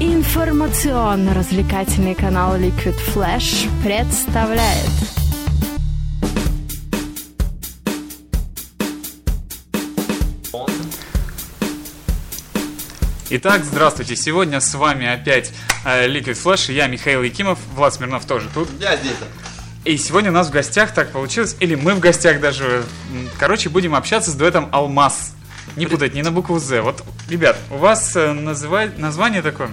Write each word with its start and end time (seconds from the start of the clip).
Информационно-развлекательный 0.00 2.14
канал 2.14 2.56
Liquid 2.56 2.94
Flash 3.12 3.68
представляет 3.82 4.88
Итак, 13.30 13.64
здравствуйте. 13.64 14.14
Сегодня 14.14 14.60
с 14.60 14.72
вами 14.76 15.12
опять 15.12 15.50
э, 15.84 16.06
Liquid 16.06 16.40
Flash. 16.40 16.72
Я 16.72 16.86
Михаил 16.86 17.24
Якимов, 17.24 17.58
Влад 17.74 17.92
Смирнов 17.92 18.24
тоже 18.24 18.48
тут. 18.54 18.68
Я 18.78 18.96
здесь. 18.96 19.16
И 19.84 19.96
сегодня 19.96 20.30
у 20.30 20.34
нас 20.34 20.46
в 20.46 20.52
гостях 20.52 20.94
так 20.94 21.10
получилось, 21.10 21.56
или 21.58 21.74
мы 21.74 21.94
в 21.94 21.98
гостях 21.98 22.40
даже. 22.40 22.84
Короче, 23.36 23.68
будем 23.68 23.96
общаться 23.96 24.30
с 24.30 24.34
дуэтом 24.34 24.68
Алмаз. 24.70 25.32
Не 25.76 25.86
путать, 25.86 26.14
не 26.14 26.22
на 26.22 26.30
букву 26.30 26.58
З. 26.58 26.80
Вот, 26.82 27.02
ребят, 27.28 27.56
у 27.70 27.76
вас 27.76 28.16
э, 28.16 28.32
называй- 28.32 28.98
название 28.98 29.42
такое. 29.42 29.68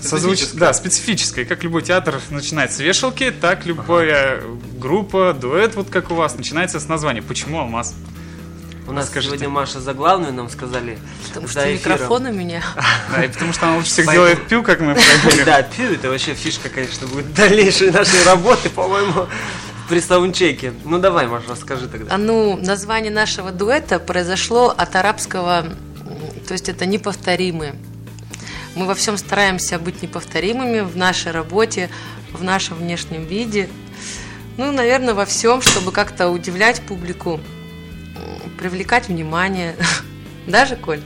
созвуч- 0.00 0.36
Специфическое. 0.36 0.60
Да, 0.60 0.72
специфическое. 0.72 1.44
Как 1.44 1.64
любой 1.64 1.82
театр 1.82 2.20
начинается 2.30 2.76
с 2.78 2.80
вешалки, 2.80 3.30
так 3.30 3.66
любая 3.66 4.40
группа, 4.78 5.32
дуэт, 5.32 5.74
вот 5.74 5.90
как 5.90 6.10
у 6.10 6.14
вас, 6.14 6.36
начинается 6.36 6.78
с 6.80 6.88
названия. 6.88 7.22
Почему 7.22 7.58
Алмаз? 7.60 7.94
У 8.88 8.92
нас 8.92 9.06
Скажите. 9.08 9.30
сегодня 9.34 9.48
Маша 9.48 9.80
за 9.80 9.94
главную 9.94 10.32
нам 10.32 10.48
сказали. 10.48 10.98
Потому 11.28 11.48
что 11.48 11.60
эфиром. 11.60 11.74
микрофон 11.94 12.26
у 12.26 12.32
меня. 12.32 12.62
Да, 13.12 13.24
и 13.24 13.28
потому 13.28 13.52
что 13.52 13.66
она 13.66 13.76
лучше 13.78 13.90
всех 13.90 14.06
Поэтому- 14.06 14.28
делает 14.28 14.46
пил, 14.48 14.62
как 14.62 14.80
мы 14.80 14.94
проверили. 15.22 15.42
Да, 15.44 15.62
пью, 15.62 15.92
это 15.92 16.08
вообще 16.08 16.34
фишка, 16.34 16.68
конечно, 16.68 17.06
будет 17.08 17.34
дальнейшей 17.34 17.90
нашей 17.90 18.22
работы, 18.24 18.70
по-моему, 18.70 19.26
при 19.88 20.00
саундчеке. 20.00 20.72
Ну 20.84 20.98
давай, 20.98 21.26
Маша, 21.26 21.50
расскажи 21.50 21.88
тогда. 21.88 22.14
А 22.14 22.18
ну, 22.18 22.56
название 22.56 23.12
нашего 23.12 23.52
дуэта 23.52 23.98
произошло 23.98 24.74
от 24.76 24.96
арабского, 24.96 25.64
то 26.46 26.52
есть 26.52 26.68
это 26.68 26.86
неповторимые. 26.86 27.74
Мы 28.74 28.86
во 28.86 28.94
всем 28.94 29.16
стараемся 29.16 29.78
быть 29.78 30.02
неповторимыми 30.02 30.80
в 30.80 30.96
нашей 30.96 31.32
работе, 31.32 31.88
в 32.32 32.44
нашем 32.44 32.76
внешнем 32.76 33.24
виде. 33.24 33.68
Ну, 34.58 34.72
наверное, 34.72 35.14
во 35.14 35.24
всем, 35.24 35.62
чтобы 35.62 35.92
как-то 35.92 36.28
удивлять 36.28 36.82
публику, 36.82 37.40
привлекать 38.58 39.08
внимание. 39.08 39.76
Даже, 40.46 40.76
Коль? 40.76 41.00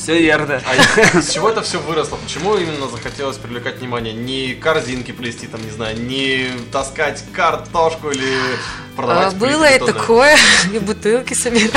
Все 0.00 0.18
верно. 0.18 0.62
А 0.66 1.20
с 1.20 1.30
чего 1.30 1.50
это 1.50 1.60
все 1.60 1.78
выросло? 1.78 2.16
Почему 2.16 2.56
именно 2.56 2.88
захотелось 2.88 3.36
привлекать 3.36 3.78
внимание? 3.80 4.14
Не 4.14 4.54
корзинки 4.54 5.12
плести, 5.12 5.46
там, 5.46 5.62
не 5.62 5.70
знаю, 5.70 6.00
не 6.00 6.48
таскать 6.72 7.22
картошку 7.34 8.10
или 8.10 8.24
А, 8.24 8.96
продавать 8.96 9.36
Было 9.36 9.66
плитки, 9.66 9.82
и 9.90 9.92
такое, 9.92 10.36
и 10.72 10.78
бутылки 10.78 11.34
собирали. 11.34 11.70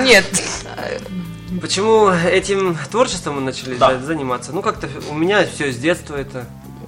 Нет, 0.00 0.24
Почему 1.60 2.08
этим 2.08 2.76
творчеством 2.90 3.36
мы 3.36 3.40
начали 3.42 3.74
Да. 3.76 3.96
за- 3.98 4.04
заниматься? 4.06 4.52
Ну, 4.52 4.60
как-то 4.62 4.88
у 5.10 5.14
меня 5.14 5.46
все 5.46 5.70
с 5.72 5.76
детства 5.76 6.16
это 6.16 6.46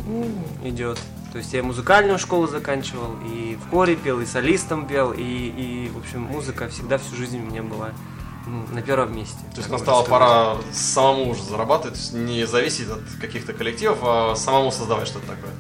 м, 0.09 0.45
идет. 0.65 0.99
То 1.33 1.39
есть 1.39 1.53
я 1.53 1.63
музыкальную 1.63 2.19
школу 2.19 2.47
заканчивал, 2.49 3.15
и 3.25 3.57
в 3.65 3.71
хоре 3.71 3.95
пел, 3.97 4.21
и 4.21 4.27
солистом 4.27 4.87
пел, 4.87 5.13
и, 5.13 5.23
и 5.23 5.91
в 5.95 5.99
общем, 5.99 6.23
музыка 6.23 6.69
всегда 6.69 6.99
всю 6.99 7.15
жизнь 7.17 7.39
у 7.39 7.43
меня 7.51 7.63
была 7.63 7.91
ну, 7.91 8.16
на 8.47 8.83
первом 8.83 9.17
месте. 9.17 9.39
То 9.53 9.59
есть 9.59 9.71
настала 9.71 10.03
пора 10.03 10.57
самому 10.73 11.31
уже 11.31 11.43
зарабатывать, 11.43 11.95
то 11.95 12.01
есть 12.01 12.13
не 12.13 12.47
зависеть 12.47 12.89
от 12.89 13.03
каких-то 13.21 13.53
коллективов, 13.53 13.99
а 14.03 14.35
самому 14.37 14.71
создавать 14.71 15.09
что-то 15.09 15.27
такое. 15.27 15.53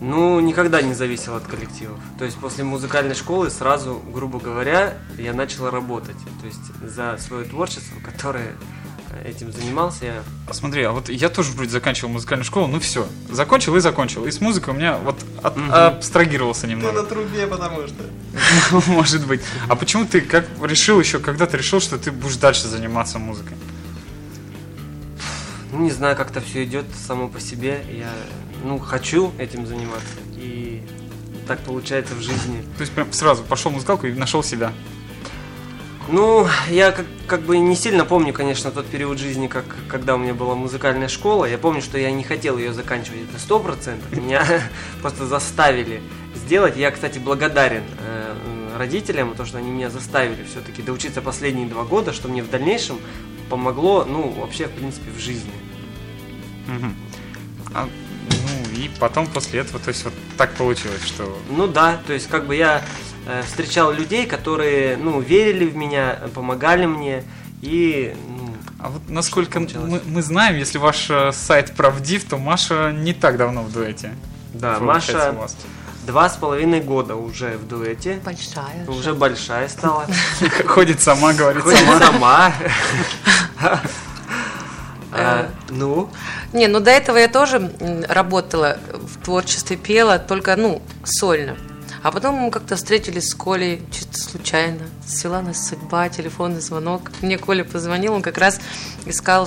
Ну, 0.00 0.40
никогда 0.40 0.80
не 0.80 0.94
зависел 0.94 1.36
от 1.36 1.44
коллективов. 1.44 1.98
То 2.18 2.24
есть 2.24 2.38
после 2.38 2.64
музыкальной 2.64 3.14
школы 3.14 3.50
сразу, 3.50 4.00
грубо 4.12 4.40
говоря, 4.40 4.94
я 5.18 5.34
начал 5.34 5.68
работать. 5.68 6.16
То 6.40 6.46
есть 6.46 6.74
за 6.82 7.18
свое 7.18 7.44
творчество, 7.44 8.00
которое 8.00 8.54
этим 9.24 9.52
занимался, 9.52 10.04
я 10.06 10.22
Смотри, 10.52 10.82
а 10.82 10.92
вот 10.92 11.08
я 11.08 11.28
тоже 11.28 11.52
вроде 11.52 11.70
заканчивал 11.70 12.10
музыкальную 12.12 12.44
школу, 12.44 12.66
ну 12.66 12.80
все, 12.80 13.06
закончил 13.30 13.76
и 13.76 13.80
закончил. 13.80 14.26
И 14.26 14.30
с 14.30 14.40
музыкой 14.40 14.74
у 14.74 14.76
меня 14.76 14.96
вот 14.98 15.16
от- 15.42 15.56
Мгм. 15.56 15.70
абстрагировался 15.72 16.62
Ты 16.62 16.66
на 16.68 16.70
немного. 16.72 17.02
трубе, 17.04 17.46
потому 17.46 17.86
что. 17.86 18.04
Может 18.90 19.26
быть. 19.26 19.40
А 19.68 19.76
почему 19.76 20.04
ты 20.06 20.20
как 20.20 20.46
решил 20.62 20.98
еще, 21.00 21.18
когда 21.18 21.46
ты 21.46 21.56
решил, 21.56 21.80
что 21.80 21.98
ты 21.98 22.10
будешь 22.12 22.36
дальше 22.36 22.68
заниматься 22.68 23.18
музыкой? 23.18 23.56
ну, 25.72 25.78
не 25.80 25.90
знаю, 25.90 26.16
как-то 26.16 26.40
все 26.40 26.64
идет 26.64 26.84
само 27.06 27.28
по 27.28 27.40
себе. 27.40 27.84
Я, 27.96 28.10
ну, 28.64 28.78
хочу 28.78 29.32
этим 29.38 29.66
заниматься. 29.66 30.08
И 30.36 30.82
так 31.46 31.60
получается 31.60 32.14
в 32.14 32.20
жизни. 32.20 32.62
То 32.76 32.80
есть 32.80 32.92
прям 32.92 33.12
сразу 33.12 33.42
пошел 33.44 33.70
в 33.70 33.74
музыкалку 33.74 34.06
и 34.06 34.12
нашел 34.12 34.42
себя. 34.42 34.72
Ну, 36.12 36.44
я 36.68 36.90
как, 36.90 37.06
как 37.28 37.42
бы 37.42 37.56
не 37.58 37.76
сильно 37.76 38.04
помню, 38.04 38.32
конечно, 38.32 38.72
тот 38.72 38.86
период 38.86 39.18
жизни, 39.18 39.46
как, 39.46 39.64
когда 39.88 40.16
у 40.16 40.18
меня 40.18 40.34
была 40.34 40.56
музыкальная 40.56 41.06
школа. 41.06 41.44
Я 41.44 41.56
помню, 41.56 41.80
что 41.82 41.98
я 41.98 42.10
не 42.10 42.24
хотел 42.24 42.58
ее 42.58 42.72
заканчивать, 42.72 43.20
это 43.28 43.38
сто 43.38 43.60
процентов. 43.60 44.10
Меня 44.10 44.44
просто 45.02 45.26
заставили 45.26 46.02
сделать. 46.34 46.76
Я, 46.76 46.90
кстати, 46.90 47.18
благодарен 47.18 47.84
э, 48.00 48.34
родителям, 48.76 49.36
то, 49.36 49.44
что 49.44 49.58
они 49.58 49.70
меня 49.70 49.88
заставили 49.88 50.42
все-таки 50.42 50.82
доучиться 50.82 51.22
последние 51.22 51.68
два 51.68 51.84
года, 51.84 52.12
что 52.12 52.26
мне 52.26 52.42
в 52.42 52.50
дальнейшем 52.50 52.98
помогло, 53.48 54.04
ну, 54.04 54.30
вообще, 54.30 54.66
в 54.66 54.72
принципе, 54.72 55.12
в 55.12 55.20
жизни. 55.20 55.52
А, 57.72 57.88
ну 58.30 58.59
и 58.70 58.90
потом 58.98 59.26
после 59.26 59.60
этого, 59.60 59.78
то 59.78 59.88
есть 59.88 60.04
вот 60.04 60.14
так 60.36 60.52
получилось, 60.54 61.02
что... 61.04 61.38
Ну 61.48 61.66
да, 61.66 62.00
то 62.06 62.12
есть 62.12 62.28
как 62.28 62.46
бы 62.46 62.56
я 62.56 62.82
э, 63.26 63.42
встречал 63.42 63.92
людей, 63.92 64.26
которые, 64.26 64.96
ну, 64.96 65.20
верили 65.20 65.66
в 65.66 65.76
меня, 65.76 66.18
помогали 66.34 66.86
мне, 66.86 67.24
и, 67.60 68.14
ну, 68.28 68.54
А 68.78 68.88
вот 68.88 69.02
насколько 69.08 69.60
мы, 69.60 70.00
мы 70.04 70.22
знаем, 70.22 70.56
если 70.56 70.78
ваш 70.78 71.10
э, 71.10 71.32
сайт 71.32 71.72
правдив, 71.76 72.24
то 72.24 72.38
Маша 72.38 72.92
не 72.92 73.12
так 73.12 73.36
давно 73.36 73.62
в 73.62 73.72
дуэте. 73.72 74.14
да, 74.54 74.78
Маша 74.80 75.34
два 76.06 76.28
с 76.28 76.36
половиной 76.36 76.80
года 76.80 77.14
уже 77.14 77.56
в 77.56 77.68
дуэте, 77.68 78.20
большая. 78.24 78.86
уже 78.88 79.14
большая 79.14 79.68
стала, 79.68 80.06
Ходит 80.66 81.00
сама, 81.00 81.32
говорит 81.34 81.62
ходит 81.62 81.78
сама. 81.98 82.52
сама. 85.10 85.22
А, 85.22 85.50
Ну, 85.68 86.10
Не, 86.52 86.68
ну 86.68 86.80
до 86.80 86.90
этого 86.90 87.16
я 87.18 87.28
тоже 87.28 87.72
работала 88.08 88.78
в 88.92 89.22
творчестве, 89.24 89.76
пела, 89.76 90.18
только, 90.18 90.56
ну, 90.56 90.82
сольно. 91.04 91.56
А 92.02 92.10
потом 92.12 92.36
мы 92.36 92.50
как-то 92.50 92.76
встретились 92.76 93.28
с 93.28 93.34
Колей 93.34 93.82
чисто 93.92 94.18
случайно. 94.18 94.86
Свела 95.06 95.42
нас 95.42 95.68
судьба, 95.68 96.08
телефонный 96.08 96.60
звонок. 96.60 97.10
Мне 97.20 97.36
Коля 97.36 97.62
позвонил, 97.62 98.14
он 98.14 98.22
как 98.22 98.38
раз 98.38 98.58
искал 99.04 99.46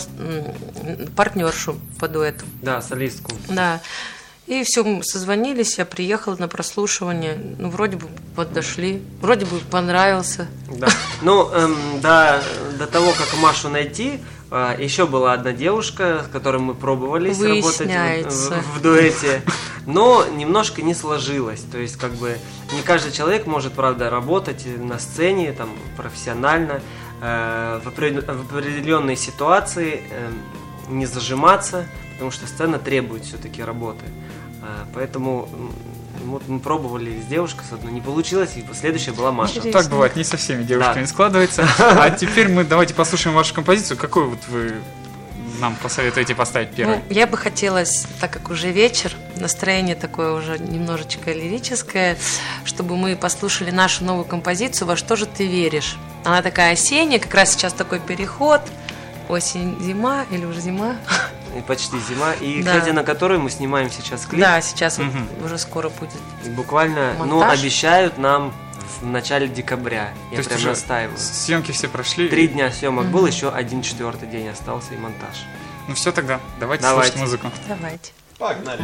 партнершу 1.16 1.80
по 2.00 2.08
дуэту. 2.08 2.46
да, 2.62 2.82
солистку. 2.82 3.32
Да. 3.50 3.82
И 4.46 4.62
все, 4.66 4.84
мы 4.84 5.04
созвонились, 5.06 5.78
я 5.78 5.86
приехала 5.86 6.36
на 6.36 6.50
прослушивание. 6.50 7.40
Ну, 7.58 7.70
вроде 7.70 7.96
бы 7.96 8.08
подошли, 8.36 9.02
вроде 9.22 9.46
бы 9.46 9.58
понравился. 9.72 10.48
Да. 10.70 10.90
Ну, 11.22 11.50
эм, 11.50 12.02
до, 12.02 12.44
до 12.78 12.86
того, 12.88 13.14
как 13.14 13.40
Машу 13.40 13.70
найти, 13.70 14.20
а, 14.20 14.20
еще 14.80 15.08
была 15.08 15.34
одна 15.34 15.52
девушка, 15.52 16.24
с 16.28 16.32
которой 16.32 16.62
мы 16.62 16.76
пробовали 16.76 17.30
работать 17.30 17.80
Выясняется. 17.80 18.54
в, 18.62 18.80
в 18.80 18.82
дуэте, 18.82 19.42
но 19.86 20.26
немножко 20.28 20.82
не 20.82 20.94
сложилось. 20.94 21.62
То 21.72 21.78
есть, 21.80 21.98
как 21.98 22.12
бы, 22.14 22.38
не 22.74 22.82
каждый 22.84 23.12
человек 23.12 23.48
может, 23.48 23.74
правда, 23.74 24.10
работать 24.10 24.66
на 24.78 25.00
сцене, 25.00 25.54
там, 25.54 25.70
профессионально, 25.98 26.82
э, 27.22 27.82
в, 27.84 27.88
опре- 27.88 28.22
в 28.22 28.54
определенной 28.54 29.16
ситуации, 29.16 30.02
эм, 30.12 30.98
не 30.98 31.06
зажиматься, 31.06 31.88
потому 32.14 32.30
что 32.32 32.46
сцена 32.46 32.78
требует 32.78 33.26
все-таки 33.26 33.64
работы. 33.64 34.06
А, 34.64 34.86
Поэтому 34.94 35.50
вот 36.26 36.48
мы 36.48 36.60
пробовали 36.60 37.22
с 37.22 37.26
девушкой 37.26 37.66
с 37.70 37.74
одной, 37.74 37.92
не 37.92 38.00
получилось, 38.02 38.52
и 38.56 38.66
следующая 38.74 39.12
была 39.12 39.32
Маша. 39.32 39.58
Интересно. 39.58 39.82
Так 39.82 39.92
бывает, 39.92 40.16
не 40.16 40.24
со 40.24 40.38
всеми 40.38 40.64
девушками 40.64 41.02
Да. 41.04 41.08
складывается. 41.08 41.68
А 41.80 42.10
теперь 42.10 42.48
мы 42.48 42.64
давайте 42.64 42.94
послушаем 42.94 43.36
вашу 43.36 43.54
композицию. 43.54 43.98
Какую 43.98 44.30
вот 44.30 44.40
вы 44.48 44.76
нам 45.60 45.76
посоветуете 45.76 46.34
поставить 46.34 46.72
первой? 46.72 46.98
Ну, 46.98 47.04
я 47.10 47.28
бы 47.28 47.38
хотела, 47.38 47.84
так 48.22 48.32
как 48.32 48.50
уже 48.50 48.72
вечер, 48.72 49.14
настроение 49.36 49.96
такое 49.96 50.32
уже 50.34 50.58
немножечко 50.60 51.32
лирическое, 51.34 52.18
чтобы 52.64 52.96
мы 52.96 53.16
послушали 53.18 53.72
нашу 53.72 54.06
новую 54.06 54.26
композицию 54.26 54.88
«Во 54.88 54.96
что 54.96 55.16
же 55.16 55.26
ты 55.26 55.46
веришь?». 55.46 55.98
Она 56.24 56.42
такая 56.42 56.74
осенняя, 56.74 57.20
как 57.20 57.34
раз 57.34 57.52
сейчас 57.52 57.74
такой 57.74 58.00
переход, 58.00 58.62
осень-зима 59.30 60.26
или 60.32 60.46
уже 60.46 60.62
зима. 60.62 60.96
Почти 61.62 61.98
зима. 62.00 62.34
И, 62.34 62.64
Да. 62.64 62.82
на 62.94 63.04
которой 63.04 63.38
мы 63.38 63.50
снимаем 63.50 63.90
сейчас 63.92 64.26
клип. 64.26 64.42
Да, 64.42 64.60
сейчас 64.62 64.98
вот 64.98 65.08
Мгм. 65.08 65.28
уже 65.46 65.58
скоро 65.58 65.90
будет. 65.90 66.12
И 66.46 66.50
буквально, 66.50 67.14
ну, 67.20 67.40
Монтаж. 67.40 67.60
обещают 67.60 68.18
нам 68.18 68.54
в 69.02 69.06
начале 69.06 69.48
декабря. 69.48 70.10
Я 70.32 70.38
То 70.42 70.44
прям 70.50 70.60
уже 70.60 70.70
настаиваю. 70.70 71.18
Съемки 71.18 71.72
все 71.72 71.88
прошли. 71.88 72.28
Три 72.30 72.48
дня 72.48 72.72
съемок 72.72 73.06
был, 73.08 73.26
еще 73.26 73.50
один 73.50 73.82
четвертый 73.82 74.28
день 74.28 74.48
остался 74.50 74.94
и 74.94 74.98
монтаж. 74.98 75.46
Ну 75.88 75.96
все 75.96 76.12
тогда, 76.12 76.40
давайте, 76.60 76.84
Давайте. 76.84 77.18
слушать 77.18 77.44
музыку. 77.44 77.52
Давайте. 77.68 78.12
Погнали. 78.38 78.84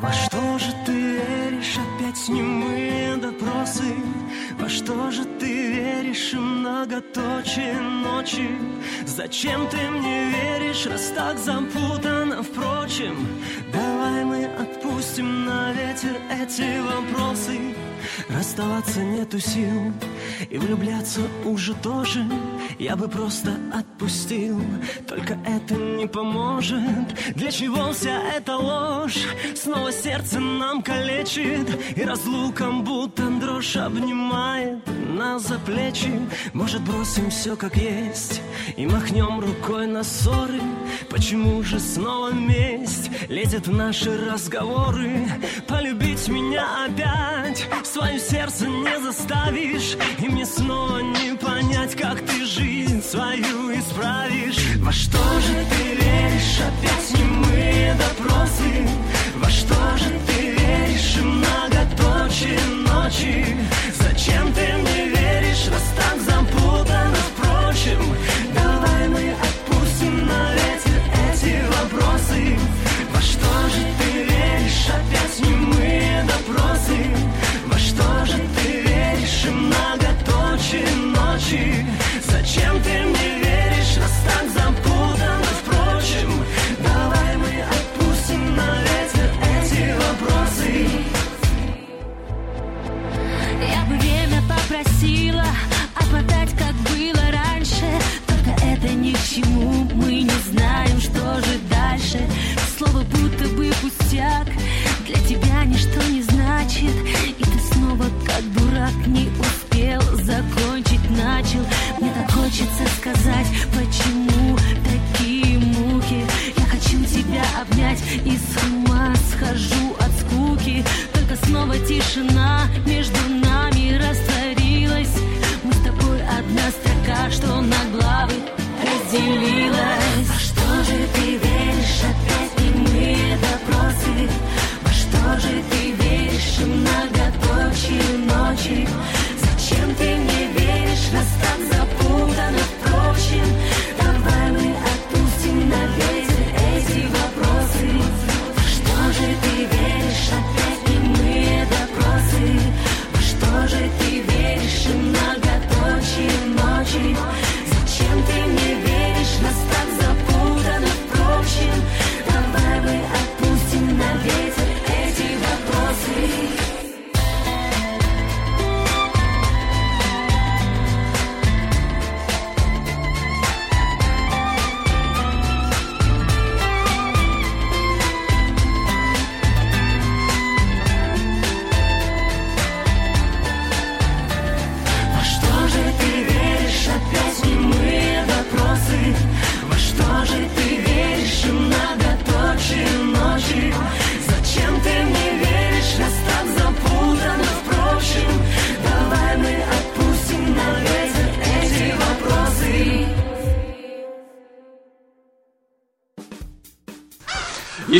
Во 0.00 0.12
что 0.12 0.58
же 0.58 0.72
ты 0.84 1.41
веришь, 1.62 1.78
опять 1.78 2.28
немые 2.28 3.16
допросы? 3.16 3.94
Во 4.58 4.68
что 4.68 5.10
же 5.10 5.24
ты 5.24 5.72
веришь, 5.72 6.32
и 6.32 6.36
многоточие 6.36 7.80
ночи? 7.80 8.48
Зачем 9.06 9.68
ты 9.68 9.76
мне 9.90 10.30
веришь, 10.30 10.86
раз 10.86 11.12
так 11.14 11.38
запутано, 11.38 12.42
впрочем? 12.42 13.16
Давай 13.72 14.24
мы 14.24 14.44
отпустим 14.46 15.44
на 15.44 15.72
ветер 15.72 16.16
эти 16.30 16.80
вопросы 16.80 17.74
Расставаться 18.28 19.00
нету 19.00 19.38
сил 19.38 19.92
И 20.50 20.58
влюбляться 20.58 21.20
уже 21.44 21.74
тоже 21.74 22.24
Я 22.78 22.96
бы 22.96 23.08
просто 23.08 23.52
отпустил. 23.72 24.60
Только 25.06 25.38
это 25.46 25.74
не 25.74 26.06
поможет. 26.06 26.82
Для 27.34 27.50
чего 27.50 27.92
вся 27.92 28.20
эта 28.34 28.56
ложь? 28.56 29.26
Снова 29.54 29.92
сердце 29.92 30.40
нам 30.40 30.82
калечит. 30.82 31.68
И 31.96 32.02
разлуком 32.02 32.84
будто 32.84 33.22
дрожь 33.40 33.76
обнимает 33.76 34.78
Нас 35.08 35.48
за 35.48 35.58
плечи. 35.58 36.12
Может 36.52 36.82
бросим 36.82 37.30
все 37.30 37.56
как 37.56 37.76
есть 37.76 38.40
И 38.76 38.86
махнем 38.86 39.40
рукой 39.40 39.86
на 39.86 40.02
ссоры? 40.02 40.60
Почему 41.10 41.62
же 41.62 41.78
снова 41.78 42.32
месть 42.32 43.10
Лезет 43.28 43.66
в 43.66 43.72
наши 43.72 44.10
разговоры? 44.30 45.28
Полюбить 45.66 46.28
меня 46.28 46.86
опять 46.86 47.66
Свое 47.84 48.18
сердце 48.18 48.66
не 48.66 49.00
заставишь. 49.00 49.96
И 50.18 50.28
мне 50.28 50.46
снова 50.46 50.98
не 50.98 51.36
понять 51.36 51.94
Как 51.96 52.20
ты 52.20 52.44
жизнь 52.62 53.02
свою 53.02 53.72
исправишь. 53.76 54.76
Во 54.78 54.92
что 54.92 55.18
же 55.46 55.54
ты 55.70 55.82
веришь? 56.00 56.60
Опять 56.68 57.18
немые 57.18 57.94
допросы. 57.94 58.70
Во 59.36 59.50
что 59.50 59.74
же 59.98 60.10
ты 60.26 60.50
веришь? 60.56 61.16
И 61.18 61.22
многоточие 61.22 62.60
ночи. 62.86 63.56
Зачем 63.98 64.52
ты 64.52 64.66
мне 64.80 65.08
веришь? 65.08 65.68
Раз 65.72 65.86
так 65.96 66.16
запутано 66.20 67.16
Впрочем, 67.34 68.00
давай 68.54 69.08
мы 69.08 69.34
отпустим 69.46 70.26
на 70.26 70.52
ветер 70.54 71.00
эти 71.26 71.54
вопросы. 71.76 72.58
Во 73.12 73.20
что 73.20 73.52
же 73.74 73.82
ты 73.98 74.08
веришь? 74.30 74.86
Опять 74.98 75.36
немые 75.48 76.24
допросы. 76.32 76.98
Во 77.66 77.78
что 77.78 78.26
же 78.26 78.38
ты 78.56 78.82
веришь? 78.82 79.44
И 79.46 79.50
многоточие 79.50 80.94
ночи 81.16 81.86
время 94.82 95.32
попросила 95.32 95.44
Отмотать, 95.94 96.50
как 96.56 96.74
было 96.90 97.30
раньше. 97.30 97.84
Только 98.26 98.50
это 98.64 98.88
ни 98.88 99.12
к 99.12 99.22
чему 99.22 99.88
Мы 99.94 100.22
не 100.22 100.50
знаем, 100.50 101.00
что 101.00 101.40
же 101.40 101.58
дальше. 101.70 102.20
Слово 102.78 103.02
будто 103.02 103.48
бы 103.50 103.70
пустяк 103.80 104.46
Для 105.06 105.16
тебя 105.26 105.51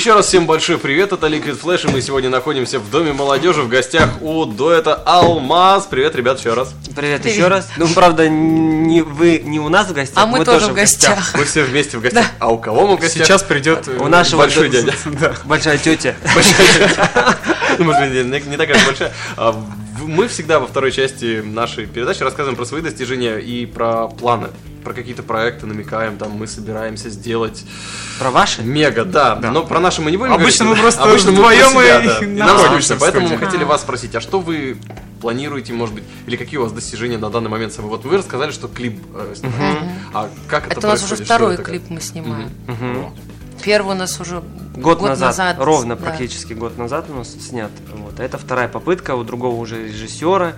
Еще 0.02 0.14
раз 0.14 0.26
всем 0.26 0.46
большой 0.46 0.78
привет, 0.78 1.12
это 1.12 1.28
Liquid 1.28 1.62
Flash, 1.62 1.88
и 1.88 1.92
мы 1.92 2.00
сегодня 2.02 2.28
находимся 2.28 2.80
в 2.80 2.90
Доме 2.90 3.12
молодежи 3.12 3.62
в 3.62 3.68
гостях 3.68 4.20
у 4.20 4.46
дуэта 4.46 4.96
Алмаз. 4.96 5.86
Привет, 5.86 6.16
ребят, 6.16 6.40
еще 6.40 6.54
раз. 6.54 6.74
Привет, 6.96 7.24
еще 7.24 7.46
раз. 7.46 7.68
Ну, 7.76 7.86
правда, 7.86 8.28
не 8.28 9.02
вы 9.02 9.38
не 9.44 9.60
у 9.60 9.68
нас 9.68 9.86
в 9.86 9.92
гостях, 9.92 10.18
А 10.20 10.26
мы 10.26 10.44
тоже 10.44 10.66
в 10.66 10.74
гостях. 10.74 11.32
Мы 11.36 11.44
все 11.44 11.62
вместе 11.62 11.98
в 11.98 12.00
гостях. 12.00 12.26
А 12.40 12.52
у 12.52 12.58
кого 12.58 12.88
мы 12.88 12.96
в 12.96 13.00
гостях? 13.00 13.24
Сейчас 13.24 13.44
придет 13.44 13.86
У 13.86 14.08
нашего 14.08 14.40
большой 14.40 14.70
д- 14.70 14.82
дядя. 14.82 14.96
Да. 15.20 15.34
Большая 15.44 15.78
тетя. 15.78 16.16
Ну, 17.78 17.84
может 17.84 18.10
быть, 18.10 18.46
не, 18.46 18.56
такая 18.56 18.84
большая. 18.84 19.12
А, 19.36 19.54
Мы 20.00 20.26
всегда 20.26 20.58
во 20.58 20.66
второй 20.66 20.90
части 20.90 21.42
нашей 21.44 21.86
передачи 21.86 22.24
рассказываем 22.24 22.56
про 22.56 22.64
свои 22.64 22.82
достижения 22.82 23.38
и 23.38 23.66
про 23.66 24.08
планы. 24.08 24.48
Про 24.84 24.94
какие-то 24.94 25.22
проекты 25.22 25.66
намекаем, 25.66 26.16
там 26.18 26.32
мы 26.32 26.46
собираемся 26.46 27.08
сделать 27.10 27.64
Про 28.18 28.30
ваши? 28.30 28.62
мега, 28.62 29.04
да. 29.04 29.36
Но 29.36 29.64
про 29.64 29.80
наши 29.80 30.02
мы 30.02 30.10
не 30.10 30.16
будем 30.16 30.32
Обычно 30.32 30.64
говорить. 30.64 30.82
мы 30.82 30.90
просто 30.90 31.02
Обычно 31.04 31.30
мы 31.30 31.36
про 31.38 31.42
вдвоем 31.46 31.70
себя, 31.70 32.00
и 32.02 32.36
да. 32.36 32.46
Нам 32.46 32.58
скучно, 32.58 32.96
Поэтому 33.00 33.28
мы 33.28 33.38
хотели 33.38 33.64
вас 33.64 33.80
спросить, 33.82 34.14
а 34.14 34.20
что 34.20 34.40
вы 34.40 34.76
планируете, 35.20 35.72
может 35.72 35.94
быть, 35.94 36.04
или 36.26 36.36
какие 36.36 36.58
у 36.58 36.62
вас 36.64 36.72
достижения 36.72 37.16
на 37.18 37.30
данный 37.30 37.48
момент? 37.48 37.76
Вот 37.78 38.04
вы 38.04 38.18
рассказали, 38.18 38.50
что 38.50 38.66
клип 38.68 39.00
э, 39.14 39.34
снимаете. 39.36 39.88
А 40.12 40.28
как 40.48 40.66
это 40.66 40.78
Это 40.80 40.86
у 40.88 40.90
нас 40.90 40.98
уже 41.00 41.08
происходит? 41.16 41.26
Что 41.26 41.34
второй 41.36 41.54
это? 41.54 41.62
клип 41.62 41.82
мы 41.88 42.00
снимаем 42.00 42.50
Мгм. 42.66 43.14
Первый 43.62 43.94
у 43.94 43.98
нас 43.98 44.20
уже 44.20 44.42
Год, 44.74 45.00
назад, 45.00 45.56
ровно 45.60 45.94
да. 45.94 46.02
практически 46.02 46.52
год 46.54 46.76
назад 46.78 47.06
у 47.10 47.14
нас 47.14 47.30
снят. 47.30 47.70
Вот. 47.94 48.18
А 48.18 48.24
это 48.24 48.38
вторая 48.38 48.66
попытка 48.66 49.14
у 49.14 49.22
другого 49.22 49.54
уже 49.60 49.86
режиссера. 49.86 50.54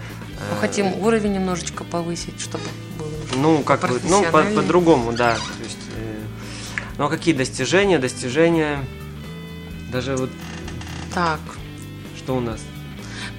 Мы 0.54 0.60
хотим 0.60 0.94
уровень 1.02 1.34
немножечко 1.34 1.84
повысить, 1.84 2.40
чтобы 2.40 2.64
было 2.98 3.03
Ну, 3.34 3.62
как 3.62 3.80
бы, 3.80 4.00
ну, 4.04 4.22
по- 4.24 4.42
по-другому, 4.42 5.12
да. 5.12 5.34
То 5.34 5.64
есть, 5.64 5.78
э, 5.96 6.20
ну, 6.98 7.06
а 7.06 7.08
какие 7.08 7.34
достижения? 7.34 7.98
Достижения, 7.98 8.84
даже 9.92 10.16
вот, 10.16 10.30
так. 11.12 11.40
что 12.16 12.36
у 12.36 12.40
нас? 12.40 12.60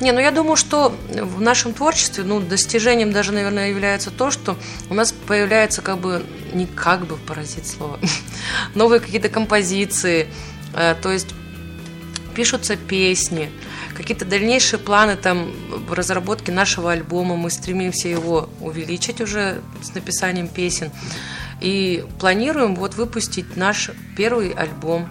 Не, 0.02 0.12
ну 0.12 0.20
я 0.20 0.32
думаю, 0.32 0.58
что 0.58 0.94
в 1.10 1.40
нашем 1.40 1.74
творчестве, 1.74 2.24
ну, 2.26 2.42
достижением 2.42 3.12
даже, 3.14 3.32
наверное, 3.32 3.70
является 3.70 4.12
то, 4.12 4.30
что 4.30 4.58
у 4.90 4.94
нас 4.94 5.14
появляется 5.14 5.82
как 5.82 6.00
бы, 6.00 6.26
не 6.54 6.66
как 6.66 7.06
бы 7.06 7.16
поразить 7.16 7.68
слово, 7.68 8.00
новые 8.76 9.00
какие-то 9.00 9.30
композиции, 9.30 10.28
э, 10.74 10.96
то 11.02 11.12
есть 11.12 11.34
пишутся 12.36 12.76
песни, 12.76 13.50
какие-то 13.96 14.26
дальнейшие 14.26 14.80
планы 14.80 15.16
там 15.16 15.52
в 15.88 15.94
разработке 15.94 16.52
нашего 16.52 16.92
альбома, 16.92 17.36
мы 17.36 17.50
стремимся 17.50 18.08
его 18.08 18.50
увеличить 18.60 19.22
уже 19.22 19.62
с 19.82 19.96
написанием 19.96 20.48
песен 20.48 20.92
и 21.62 22.06
планируем 22.20 22.76
вот 22.76 22.96
выпустить 22.96 23.56
наш 23.56 23.90
первый 24.18 24.52
альбом. 24.52 25.10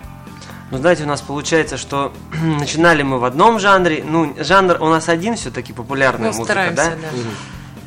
Ну, 0.71 0.79
знаете, 0.79 1.05
у 1.05 1.07
нас 1.07 1.21
получается, 1.21 1.77
что 1.77 2.13
начинали 2.43 3.03
мы 3.03 3.19
в 3.19 3.25
одном 3.25 3.59
жанре. 3.59 4.05
Ну, 4.07 4.35
жанр 4.39 4.79
у 4.81 4.89
нас 4.89 5.09
один 5.09 5.37
все-таки 5.37 5.73
популярная 5.73 6.33
Ну, 6.33 6.39
музыка, 6.39 6.45
стараемся, 6.45 6.91
да? 6.91 6.91
да. 6.91 7.09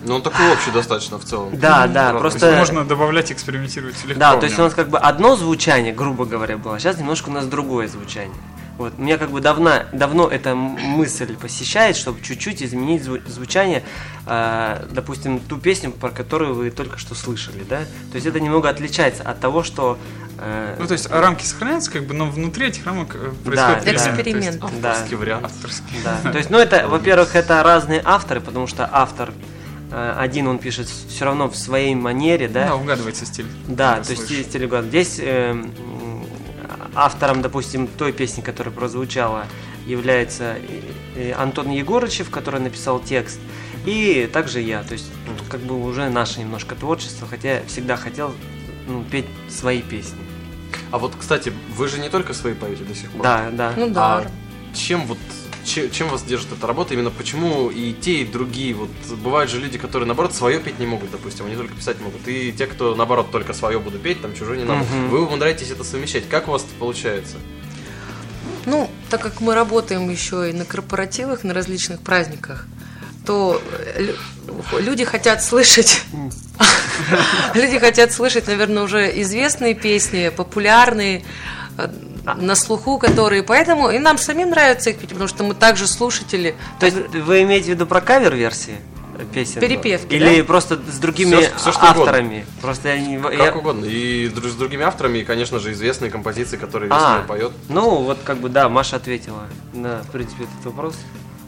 Ну, 0.03 0.15
он 0.15 0.22
такой 0.22 0.51
общий 0.53 0.72
достаточно 0.72 1.17
в 1.17 1.25
целом. 1.25 1.58
Да, 1.58 1.88
да, 1.88 2.13
Ну, 2.13 2.20
просто... 2.20 2.39
То 2.39 2.48
есть 2.48 2.60
можно 2.60 2.86
добавлять, 2.86 3.32
экспериментировать 3.32 3.96
легко. 4.06 4.20
Да, 4.20 4.38
то 4.38 4.46
есть 4.46 4.58
у 4.58 4.62
нас 4.62 4.74
как 4.74 4.89
бы 4.89 5.00
одно 5.00 5.36
звучание, 5.36 5.94
грубо 5.94 6.25
говоря, 6.25 6.58
было, 6.58 6.79
сейчас 6.79 6.98
немножко 6.98 7.29
у 7.29 7.34
нас 7.34 7.46
другое 7.46 7.88
звучание. 7.88 8.38
Вот, 8.77 9.00
меня 9.00 9.17
как 9.17 9.31
бы 9.31 9.41
давно, 9.41 9.72
давно 9.91 10.27
эта 10.27 10.53
мысль 10.53 11.36
посещает, 11.36 11.96
чтобы 11.96 12.22
чуть-чуть 12.22 12.62
изменить 12.62 13.01
зву- 13.03 13.27
звучание, 13.27 13.84
э, 14.27 14.86
допустим, 14.91 15.39
ту 15.39 15.57
песню, 15.57 15.91
про 15.91 16.10
которую 16.12 16.53
вы 16.53 16.69
только 16.69 16.98
что 17.00 17.15
слышали, 17.15 17.63
да? 17.67 17.79
То 18.12 18.15
есть 18.15 18.27
это 18.27 18.39
немного 18.39 18.69
отличается 18.69 19.24
от 19.24 19.39
того, 19.39 19.63
что... 19.63 19.98
э, 20.38 20.75
Ну, 20.79 20.86
то 20.86 20.93
есть 20.93 21.10
рамки 21.10 21.43
сохраняются, 21.43 21.89
как 21.91 22.05
бы, 22.05 22.13
но 22.13 22.29
внутри 22.29 22.67
этих 22.67 22.86
рамок 22.86 23.15
э, 23.15 23.31
происходит 23.43 23.55
да. 23.55 23.79
перемена, 23.79 23.84
то 23.84 23.91
есть 23.91 24.07
Эксперимент. 24.07 24.81
да, 24.81 24.91
Авторский 24.91 25.17
вариант. 25.17 25.46
авторский. 25.46 25.98
да. 26.03 26.31
То 26.31 26.38
есть, 26.38 26.50
ну 26.51 26.60
это, 26.60 26.88
во-первых, 26.88 27.36
это 27.36 27.63
разные 27.63 28.01
авторы, 28.05 28.41
потому 28.41 28.67
что 28.67 28.88
автор 28.91 29.34
э, 29.91 30.15
один 30.19 30.48
он 30.48 30.60
пишет 30.60 30.88
все 30.88 31.25
равно 31.25 31.50
в 31.50 31.55
своей 31.55 31.96
манере, 31.96 32.48
Да, 32.48 32.67
да? 32.67 32.75
угадывается 32.75 33.25
стиль. 33.25 33.48
Да, 33.67 33.96
то 34.01 34.12
есть 34.12 34.22
слышу. 34.27 34.34
есть 34.36 34.51
телеграм. 34.53 34.86
Здесь 34.86 35.17
э, 35.19 35.51
м, 35.51 35.72
автором, 36.98 37.42
допустим, 37.42 37.88
той 37.88 38.12
песни, 38.12 38.42
которая 38.42 38.74
прозвучала, 38.74 39.46
является 39.86 40.58
э, 40.58 40.82
э, 41.16 41.32
Антон 41.34 41.70
Егорычев, 41.70 42.30
который 42.30 42.60
написал 42.60 43.00
текст, 43.00 43.39
и 43.86 44.30
также 44.34 44.60
я. 44.62 44.84
То 44.84 44.94
есть 44.94 45.10
тут 45.25 45.48
как 45.48 45.62
бы 45.62 45.82
уже 45.82 46.10
наше 46.10 46.39
немножко 46.39 46.75
творчество, 46.75 47.27
хотя 47.27 47.56
я 47.56 47.63
всегда 47.68 47.96
хотел 47.96 48.34
ну, 48.88 49.04
петь 49.04 49.27
свои 49.50 49.82
песни. 49.82 50.20
А 50.92 50.98
вот, 50.98 51.13
кстати, 51.18 51.54
вы 51.75 51.88
же 51.88 52.00
не 52.00 52.10
только 52.10 52.34
свои 52.34 52.54
поете 52.54 52.84
до 52.84 52.96
сих 52.96 53.12
пор. 53.12 53.22
Да, 53.22 53.50
да. 53.51 53.74
Ну 53.77 53.89
да. 53.89 54.18
А 54.18 54.27
чем 54.74 55.06
вот 55.06 55.20
че- 55.67 55.89
чем 55.89 56.09
вас 56.09 56.24
держит 56.24 56.51
эта 56.51 56.65
работа? 56.65 56.93
Именно 56.93 57.12
почему 57.12 57.69
и 57.69 57.93
те, 57.93 58.21
и 58.21 58.25
другие? 58.25 58.74
Вот 58.74 58.89
бывают 59.24 59.51
же 59.51 59.59
люди, 59.59 59.77
которые, 59.77 60.07
наоборот, 60.07 60.33
свое 60.33 60.59
петь 60.59 60.79
не 60.79 60.86
могут, 60.88 61.12
допустим, 61.12 61.45
они 61.45 61.55
только 61.55 61.75
писать 61.75 62.00
могут. 62.00 62.27
И 62.27 62.51
те, 62.51 62.65
кто, 62.65 62.95
наоборот, 62.95 63.31
только 63.31 63.53
свое 63.53 63.79
буду 63.79 64.00
петь, 64.00 64.21
там 64.21 64.33
чужое 64.33 64.57
не 64.57 64.63
надо. 64.63 64.83
Мгм. 64.86 65.09
Вы 65.09 65.25
умудряетесь 65.25 65.69
это 65.69 65.83
совмещать. 65.83 66.27
Как 66.29 66.47
у 66.47 66.51
вас 66.51 66.63
это 66.63 66.74
получается? 66.79 67.36
Ну, 68.65 68.89
так 69.09 69.21
как 69.21 69.39
мы 69.41 69.53
работаем 69.55 70.09
еще 70.09 70.50
и 70.50 70.53
на 70.53 70.65
корпоративах, 70.65 71.43
на 71.43 71.53
различных 71.53 72.01
праздниках, 72.01 72.65
то 73.25 73.62
э, 73.95 74.01
лю- 74.03 74.79
люди 74.79 75.05
хотят 75.05 75.43
слышать, 75.43 76.01
люди 77.53 77.79
хотят 77.79 78.12
слышать, 78.12 78.47
наверное, 78.47 78.83
уже 78.83 79.21
известные 79.21 79.74
песни, 79.74 80.29
популярные, 80.36 81.24
на 82.36 82.55
слуху 82.55 82.98
которые, 82.98 83.43
поэтому 83.43 83.89
и 83.89 84.00
нам 84.00 84.17
самим 84.17 84.50
нравится 84.50 84.89
их 84.89 84.98
петь, 84.98 85.10
потому 85.10 85.27
что 85.27 85.43
мы 85.43 85.53
также 85.53 85.88
слушатели. 85.88 86.55
То 86.79 86.86
есть 86.86 86.98
вы 86.98 87.43
имеете 87.43 87.67
в 87.67 87.69
виду 87.75 87.86
про 87.86 88.01
кавер-версии 88.01 88.77
песен? 89.34 89.62
Перепевки, 89.62 90.13
Или 90.13 90.39
да? 90.41 90.43
просто 90.43 90.75
с 90.75 90.98
другими 91.00 91.36
всё, 91.57 91.72
что 91.72 91.89
авторами? 91.89 92.46
Просто 92.62 92.89
я 92.89 93.00
не... 93.00 93.17
Как 93.19 93.34
я- 93.34 93.53
угодно. 93.55 93.86
И 93.86 94.27
с 94.27 94.53
другими 94.55 94.84
авторами, 94.84 95.19
и, 95.19 95.24
конечно 95.25 95.60
же, 95.60 95.72
известные 95.72 96.12
композиции, 96.12 96.57
которые 96.57 96.91
А, 96.91 97.24
поет. 97.27 97.51
Ну, 97.69 98.03
вот 98.03 98.19
как 98.24 98.38
бы, 98.38 98.50
да, 98.50 98.69
Маша 98.69 98.98
ответила 98.98 99.43
на, 99.74 100.03
в 100.03 100.12
принципе, 100.12 100.43
этот 100.43 100.65
вопрос. 100.65 100.96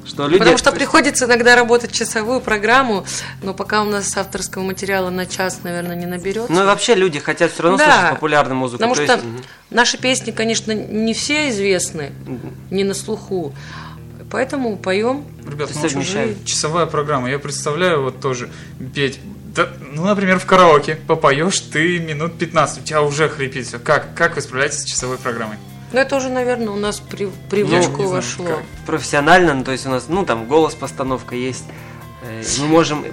Что 0.10 0.25
люди... 0.28 0.39
Потому 0.39 0.58
что 0.58 0.72
приходится 0.74 1.25
иногда 1.25 1.56
работать 1.56 1.92
часовую 1.92 2.42
программу, 2.42 3.06
но 3.44 3.54
пока 3.54 3.82
у 3.84 3.86
нас 3.86 4.16
авторского 4.18 4.63
материала 4.63 5.10
на 5.10 5.25
час, 5.25 5.60
наверное, 5.63 5.96
не 5.96 6.06
наберется. 6.08 6.51
Ну 6.51 6.63
и 6.63 6.66
вообще 6.66 6.96
люди 6.96 7.20
хотят 7.20 7.51
все 7.51 7.63
равно 7.63 7.78
Да. 7.78 7.86
слушать 7.94 8.10
популярную 8.12 8.58
музыку. 8.58 8.78
Потому 8.80 8.96
то 8.96 9.04
что 9.04 9.13
есть- 9.13 9.25
наши 9.70 9.98
песни, 9.98 10.32
конечно, 10.32 10.72
не 10.72 11.13
все 11.13 11.50
известны, 11.50 12.12
не 12.72 12.84
на 12.84 12.94
слуху. 12.94 13.54
Поэтому 14.32 14.78
поем. 14.78 15.25
Ребят, 15.48 15.70
Ты 15.70 15.75
ну, 15.82 15.89
совмещаешь. 15.89 16.36
часовая 16.46 16.86
программа. 16.86 17.30
Я 17.30 17.39
представляю 17.39 18.04
вот 18.04 18.20
тоже 18.20 18.50
петь. 18.94 19.20
Да, 19.56 19.68
ну, 19.94 20.06
например, 20.06 20.38
в 20.39 20.46
караоке 20.46 20.96
попоешь 20.96 21.60
ты 21.60 21.98
минут 22.00 22.38
15, 22.38 22.82
у 22.82 22.84
тебя 22.84 23.01
уже 23.01 23.28
хрипит 23.30 23.66
все. 23.66 23.80
Как, 23.80 24.13
как 24.16 24.36
вы 24.36 24.42
справляетесь 24.42 24.82
с 24.82 24.86
часовой 24.86 25.18
программой? 25.18 25.58
Ну, 25.91 26.00
это 26.00 26.15
уже, 26.15 26.29
наверное, 26.29 26.69
у 26.69 26.75
нас 26.75 27.00
при, 27.00 27.29
привычку 27.50 27.96
знаю, 27.96 28.10
вошло. 28.10 28.46
как. 28.46 28.63
профессионально, 28.86 29.53
ну, 29.55 29.63
то 29.63 29.72
есть 29.72 29.86
у 29.86 29.89
нас, 29.89 30.05
ну, 30.08 30.25
там, 30.25 30.46
голос, 30.46 30.75
постановка 30.75 31.36
есть. 31.36 31.65
Э, 32.22 32.43
Мы 32.60 32.67
можем, 32.67 33.05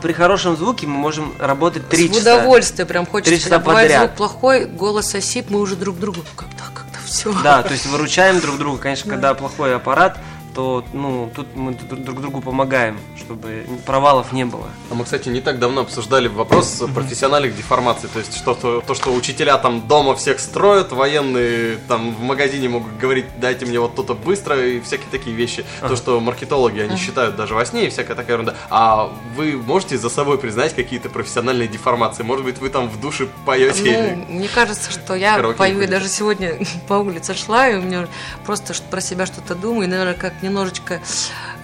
при 0.00 0.12
хорошем 0.12 0.56
звуке 0.56 0.86
мы 0.86 0.94
можем 0.94 1.34
работать 1.38 1.88
три 1.88 2.08
С 2.08 2.16
часа. 2.16 2.36
удовольствием 2.36 2.88
прям 2.88 3.06
хочется. 3.06 3.30
Три 3.32 3.40
часа 3.40 3.58
бывает 3.58 3.88
подряд. 3.90 4.00
звук 4.06 4.16
плохой, 4.16 4.64
голос 4.66 5.14
осип, 5.14 5.50
мы 5.50 5.60
уже 5.60 5.76
друг 5.76 5.98
другу 5.98 6.20
когда, 6.36 6.64
когда 6.72 6.98
все. 7.04 7.32
Да, 7.42 7.62
то 7.62 7.72
есть 7.72 7.86
выручаем 7.86 8.40
друг 8.40 8.58
друга. 8.58 8.78
Конечно, 8.78 9.10
когда 9.10 9.34
плохой 9.34 9.74
аппарат, 9.74 10.18
то, 10.54 10.84
ну, 10.92 11.30
тут 11.34 11.54
мы 11.56 11.72
друг 11.74 12.00
друг 12.02 12.20
другу 12.20 12.40
помогаем, 12.40 12.98
чтобы 13.16 13.64
провалов 13.86 14.32
не 14.32 14.44
было. 14.44 14.68
А 14.90 14.94
мы, 14.94 15.04
кстати, 15.04 15.28
не 15.28 15.40
так 15.40 15.58
давно 15.58 15.82
обсуждали 15.82 16.28
вопрос 16.28 16.82
профессиональных 16.94 17.56
деформаций. 17.56 18.08
То 18.12 18.18
есть, 18.18 18.36
что 18.36 18.54
то, 18.54 18.80
то, 18.80 18.94
что 18.94 19.12
учителя 19.14 19.56
там 19.58 19.86
дома 19.88 20.14
всех 20.14 20.40
строят, 20.40 20.92
военные 20.92 21.78
там 21.88 22.14
в 22.14 22.20
магазине 22.20 22.68
могут 22.68 22.96
говорить, 22.98 23.26
дайте 23.40 23.66
мне 23.66 23.80
вот 23.80 23.94
то-то 23.94 24.14
быстро, 24.14 24.56
и 24.66 24.80
всякие 24.80 25.08
такие 25.10 25.34
вещи. 25.34 25.64
То, 25.80 25.96
что 25.96 26.20
маркетологи, 26.20 26.80
они 26.80 26.96
считают 26.96 27.36
даже 27.36 27.54
во 27.54 27.64
сне 27.64 27.86
и 27.86 27.90
всякая 27.90 28.14
такая 28.14 28.32
ерунда. 28.34 28.54
А 28.70 29.10
вы 29.36 29.56
можете 29.56 29.96
за 29.98 30.08
собой 30.10 30.38
признать 30.38 30.74
какие-то 30.74 31.08
профессиональные 31.08 31.68
деформации? 31.68 32.22
Может 32.22 32.44
быть, 32.44 32.58
вы 32.58 32.68
там 32.68 32.88
в 32.88 33.00
душе 33.00 33.28
поете? 33.46 33.82
или- 33.82 34.16
Ну, 34.28 34.34
мне 34.38 34.48
кажется, 34.48 34.90
что 34.90 35.14
я 35.14 35.38
пою, 35.56 35.80
и 35.80 35.86
даже 35.86 36.08
сегодня 36.08 36.58
по 36.88 36.94
улице 36.94 37.34
шла, 37.34 37.68
и 37.68 37.76
у 37.76 37.80
меня 37.82 38.06
просто 38.44 38.74
про 38.90 39.00
себя 39.00 39.26
что-то 39.26 39.54
думаю, 39.54 39.84
и, 39.84 39.86
наверное, 39.90 40.14
как 40.14 40.41
немножечко 40.42 41.00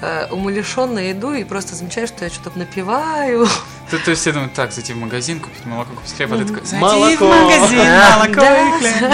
э, 0.01 0.27
умалишенно 0.31 1.11
иду, 1.13 1.33
и 1.35 1.45
просто 1.45 1.75
замечаю, 1.75 2.07
что 2.07 2.25
я 2.25 2.31
что-то 2.31 2.59
напеваю. 2.59 3.47
То, 3.91 3.99
то 3.99 4.11
есть 4.11 4.21
все 4.23 4.33
думают, 4.33 4.53
так, 4.53 4.71
зайти 4.73 4.93
в 4.93 4.97
магазин, 4.99 5.41
купить 5.41 5.65
молоко, 5.65 5.95
купить 5.95 6.13
хлеб, 6.15 6.33
а 6.33 6.37
ты 6.37 6.45
такой, 6.45 6.61
зайди 6.67 6.77
в 6.77 6.81
Молоко. 6.81 7.25
магазин, 7.27 7.79
молоко 7.79 8.35
Да. 8.35 8.69
и 8.69 8.73
хлеб. 8.79 9.13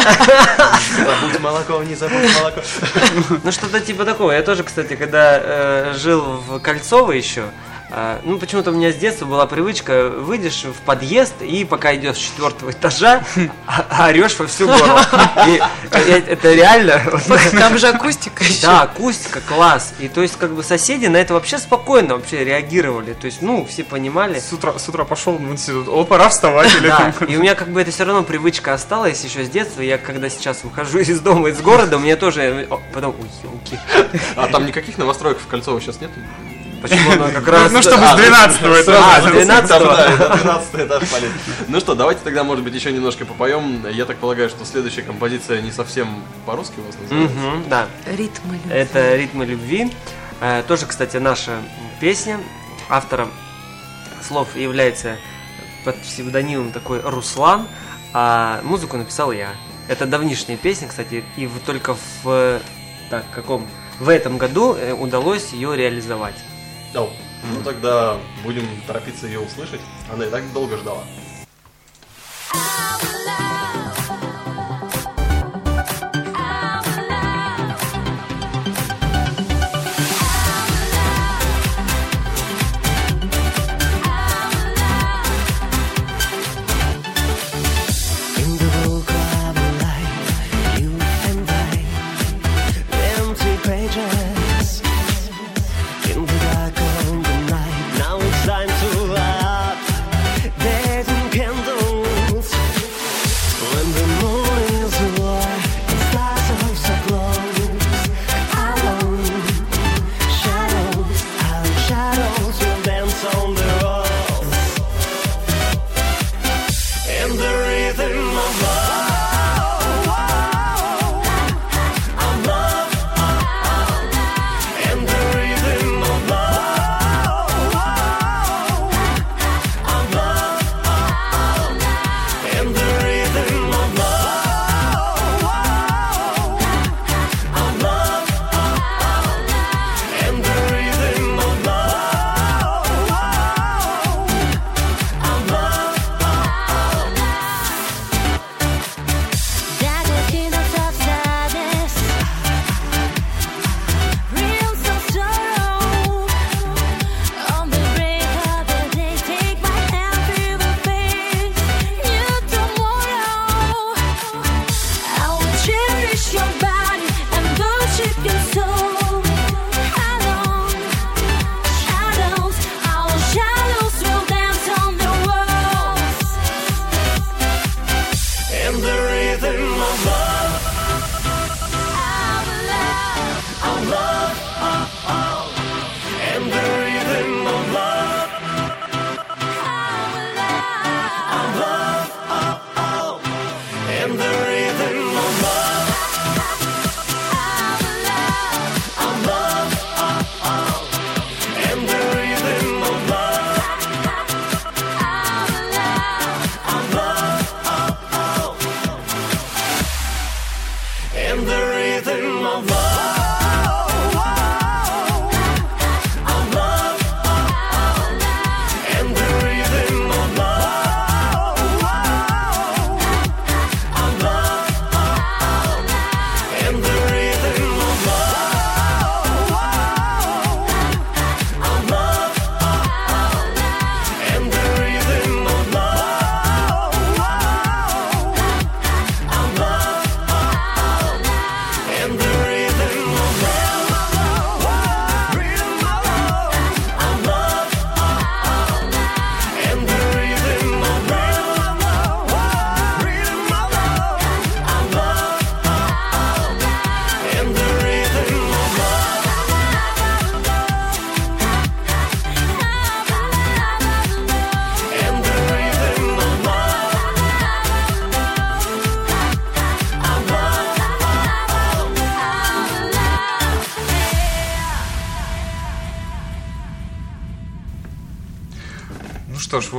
Забудь 0.97 1.40
молоко, 1.40 1.83
не 1.85 1.94
забудь 1.94 2.35
молоко. 2.38 2.61
Ну, 3.44 3.52
что-то 3.52 3.80
типа 3.80 4.04
такого. 4.04 4.33
Я 4.33 4.42
тоже, 4.42 4.64
кстати, 4.64 4.97
когда 4.97 5.38
э, 5.42 5.94
жил 5.97 6.21
в 6.47 6.59
Кольцово 6.61 7.12
еще, 7.12 7.44
ну, 8.24 8.38
почему-то 8.38 8.70
у 8.70 8.74
меня 8.74 8.92
с 8.92 8.96
детства 8.96 9.26
была 9.26 9.46
привычка, 9.46 10.08
выйдешь 10.10 10.64
в 10.64 10.80
подъезд, 10.84 11.34
и 11.42 11.64
пока 11.64 11.94
идешь 11.94 12.16
с 12.16 12.18
четвертого 12.18 12.70
этажа, 12.70 13.24
а- 13.66 14.08
орешь 14.08 14.38
во 14.38 14.46
всю 14.46 14.66
горло. 14.66 15.00
И, 15.46 15.60
э, 15.90 16.22
это 16.26 16.52
реально... 16.52 17.00
Там 17.52 17.78
же 17.78 17.88
акустика 17.88 18.42
еще. 18.44 18.62
Да, 18.62 18.82
акустика, 18.82 19.40
класс. 19.40 19.94
И 19.98 20.08
то 20.08 20.22
есть, 20.22 20.36
как 20.36 20.54
бы 20.54 20.62
соседи 20.62 21.06
на 21.06 21.18
это 21.18 21.34
вообще 21.34 21.58
спокойно 21.58 22.16
вообще 22.16 22.44
реагировали. 22.44 23.12
То 23.12 23.26
есть, 23.26 23.42
ну, 23.42 23.64
все 23.64 23.84
понимали. 23.84 24.38
С 24.38 24.52
утра, 24.52 24.78
с 24.78 24.88
утра 24.88 25.04
пошел 25.04 25.34
в 25.34 25.52
институт, 25.52 25.88
о, 25.88 26.04
пора 26.04 26.28
вставать. 26.28 26.74
Или 26.74 26.88
Да, 26.88 27.14
и 27.28 27.36
у 27.36 27.40
меня 27.40 27.54
как 27.54 27.68
бы 27.68 27.80
это 27.80 27.90
все 27.90 28.04
равно 28.04 28.22
привычка 28.22 28.74
осталась 28.74 29.22
еще 29.22 29.44
с 29.44 29.50
детства. 29.50 29.82
Я 29.82 29.98
когда 29.98 30.28
сейчас 30.28 30.64
выхожу 30.64 30.98
из 31.00 31.20
дома, 31.20 31.50
из 31.50 31.60
города, 31.60 31.96
у 31.96 32.00
меня 32.00 32.16
тоже 32.16 32.66
о, 32.70 32.80
потом, 32.92 33.14
ой, 33.20 33.30
елки. 33.42 33.78
А 34.36 34.48
там 34.48 34.66
никаких 34.66 34.98
новостроек 34.98 35.38
в 35.38 35.46
Кольцово 35.46 35.80
сейчас 35.80 36.00
нет? 36.00 36.10
Почему 36.84 37.12
оно 37.12 37.30
как 37.30 37.48
раз... 37.48 37.72
Ну, 37.72 37.80
чтобы 37.80 38.06
с 38.06 38.14
12 38.14 38.60
А, 38.62 38.82
с 38.82 38.82
этажа. 38.82 39.30
12 39.30 39.68
Там, 39.70 39.82
да, 39.84 40.12
это 40.12 40.36
12 40.36 40.74
этаж 40.74 41.08
полез. 41.08 41.30
Ну 41.66 41.80
что, 41.80 41.94
давайте 41.94 42.20
тогда, 42.22 42.44
может 42.44 42.62
быть, 42.62 42.74
еще 42.74 42.92
немножко 42.92 43.24
попоем. 43.24 43.86
Я 43.90 44.04
так 44.04 44.18
полагаю, 44.18 44.50
что 44.50 44.66
следующая 44.66 45.00
композиция 45.00 45.62
не 45.62 45.72
совсем 45.72 46.22
по-русски 46.44 46.74
у 46.80 46.82
вас 46.82 46.94
называется. 47.00 47.68
Да, 47.70 47.86
Ритмы 48.06 48.56
любви. 48.56 48.70
это 48.70 49.16
«Ритмы 49.16 49.46
любви». 49.46 49.90
Э, 50.42 50.62
Тоже, 50.68 50.84
кстати, 50.84 51.16
наша 51.16 51.52
песня. 52.00 52.38
Автором 52.90 53.30
слов 54.22 54.54
является 54.54 55.16
под 55.86 55.96
псевдонимом 56.02 56.70
такой 56.70 57.00
Руслан, 57.00 57.66
а 58.12 58.60
музыку 58.62 58.98
написал 58.98 59.32
я. 59.32 59.54
Это 59.88 60.04
давнишняя 60.04 60.58
песня, 60.58 60.86
кстати, 60.88 61.24
и 61.36 61.48
только 61.64 61.96
в 62.22 62.60
так, 63.08 63.24
каком 63.34 63.66
в 64.00 64.10
этом 64.10 64.36
году 64.36 64.74
э, 64.74 64.92
удалось 64.92 65.52
ее 65.54 65.74
реализовать. 65.74 66.34
О, 66.96 67.10
Ну 67.52 67.62
тогда 67.64 68.16
будем 68.44 68.64
торопиться 68.86 69.26
ее 69.26 69.40
услышать. 69.40 69.80
Она 70.12 70.26
и 70.26 70.30
так 70.30 70.52
долго 70.52 70.76
ждала. 70.76 71.02
In 72.54 73.83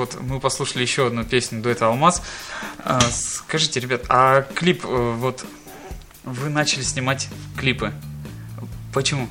вот 0.06 0.22
мы 0.22 0.40
послушали 0.40 0.84
еще 0.84 1.08
одну 1.08 1.24
песню 1.24 1.62
дуэта 1.62 1.88
«Алмаз». 1.88 2.22
А, 2.80 3.00
скажите, 3.12 3.80
ребят, 3.80 4.04
а 4.10 4.44
клип, 4.44 4.86
э, 4.86 5.16
вот 5.18 5.46
вы 6.24 6.50
начали 6.50 6.84
снимать 6.84 7.28
клипы. 7.58 7.92
Почему? 8.94 9.28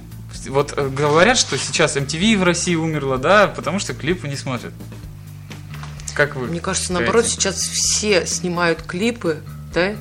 Вот 0.48 0.74
э, 0.76 0.88
говорят, 0.88 1.38
что 1.38 1.56
сейчас 1.56 1.96
MTV 1.96 2.38
в 2.38 2.42
России 2.42 2.74
умерла, 2.74 3.18
да, 3.18 3.46
потому 3.46 3.78
что 3.78 3.94
клипы 3.94 4.26
не 4.26 4.36
смотрят. 4.36 4.72
Как 6.14 6.34
вы? 6.34 6.48
Мне 6.48 6.60
кажется, 6.60 6.88
считаете? 6.88 7.04
наоборот, 7.04 7.30
сейчас 7.30 7.56
все 7.56 8.26
снимают 8.26 8.82
клипы, 8.82 9.42
да? 9.72 9.94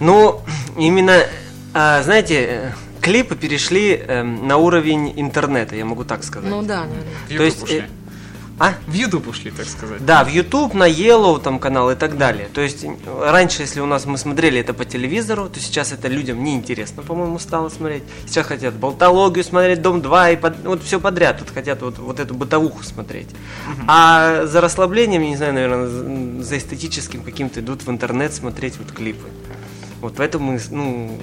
Ну, 0.00 0.42
именно, 0.78 1.26
а, 1.74 2.02
знаете, 2.02 2.46
э, 2.48 2.72
клипы 3.02 3.36
перешли 3.36 3.96
эм, 3.96 4.46
на 4.46 4.56
уровень 4.56 5.12
интернета, 5.20 5.76
я 5.76 5.84
могу 5.84 6.04
так 6.04 6.24
сказать. 6.24 6.50
Ну 6.50 6.62
да, 6.62 6.86
наверное. 6.86 7.36
То 7.36 7.42
есть, 7.42 7.62
ушли. 7.62 7.84
А? 8.58 8.74
В 8.86 8.92
YouTube 8.94 9.26
ушли, 9.28 9.50
так 9.50 9.66
сказать. 9.66 10.04
Да, 10.04 10.24
в 10.24 10.28
YouTube, 10.28 10.74
на 10.74 10.88
Yellow 10.88 11.40
там 11.40 11.58
канал 11.58 11.90
и 11.90 11.94
так 11.94 12.16
далее. 12.18 12.48
То 12.52 12.60
есть 12.60 12.84
раньше, 13.20 13.62
если 13.62 13.80
у 13.80 13.86
нас 13.86 14.04
мы 14.06 14.18
смотрели 14.18 14.60
это 14.60 14.72
по 14.74 14.84
телевизору, 14.84 15.48
то 15.48 15.58
сейчас 15.60 15.92
это 15.92 16.08
людям 16.08 16.42
неинтересно, 16.44 17.02
по-моему, 17.02 17.38
стало 17.38 17.68
смотреть. 17.70 18.02
Сейчас 18.26 18.46
хотят 18.46 18.74
болтологию 18.74 19.44
смотреть, 19.44 19.82
Дом 19.82 20.00
2 20.02 20.30
и 20.30 20.36
под- 20.36 20.64
вот 20.64 20.82
все 20.82 21.00
подряд. 21.00 21.38
Тут 21.38 21.50
хотят 21.50 21.82
вот, 21.82 21.98
вот 21.98 22.20
эту 22.20 22.34
бытовуху 22.34 22.82
смотреть. 22.84 23.28
А 23.88 24.46
за 24.46 24.60
расслаблением, 24.60 25.22
я 25.22 25.28
не 25.30 25.36
знаю, 25.36 25.54
наверное, 25.54 25.86
за- 25.88 26.42
за 26.44 26.58
эстетическим 26.58 27.22
каким-то 27.22 27.60
идут 27.60 27.82
в 27.84 27.90
интернет 27.90 28.32
смотреть 28.34 28.76
вот 28.78 28.92
клипы. 28.92 29.28
Вот 30.00 30.14
поэтому, 30.16 30.52
мы, 30.52 30.60
ну, 30.70 31.18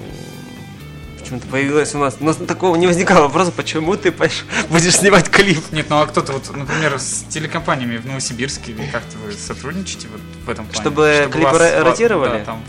почему-то 1.30 1.46
появилось 1.46 1.94
у 1.94 1.98
нас, 1.98 2.16
у 2.18 2.24
нас 2.24 2.36
такого 2.36 2.74
не 2.74 2.88
возникало 2.88 3.22
вопроса, 3.22 3.52
почему 3.52 3.96
ты 3.96 4.10
будешь 4.10 4.96
снимать 4.96 5.30
клип. 5.30 5.60
Нет, 5.70 5.86
ну 5.88 6.00
а 6.00 6.06
кто-то 6.06 6.32
вот, 6.32 6.50
например, 6.56 6.98
с 6.98 7.24
телекомпаниями 7.28 7.98
в 7.98 8.06
Новосибирске 8.06 8.72
или 8.72 8.84
как-то 8.86 9.16
вы 9.24 9.32
сотрудничаете 9.32 10.08
вот 10.10 10.20
в 10.44 10.50
этом 10.50 10.66
плане? 10.66 10.80
Чтобы 10.80 11.28
клипы 11.30 11.50
вас- 11.52 11.62
ро- 11.62 11.82
вас- 11.84 11.92
ротировали? 11.92 12.38
Да, 12.40 12.44
там. 12.44 12.62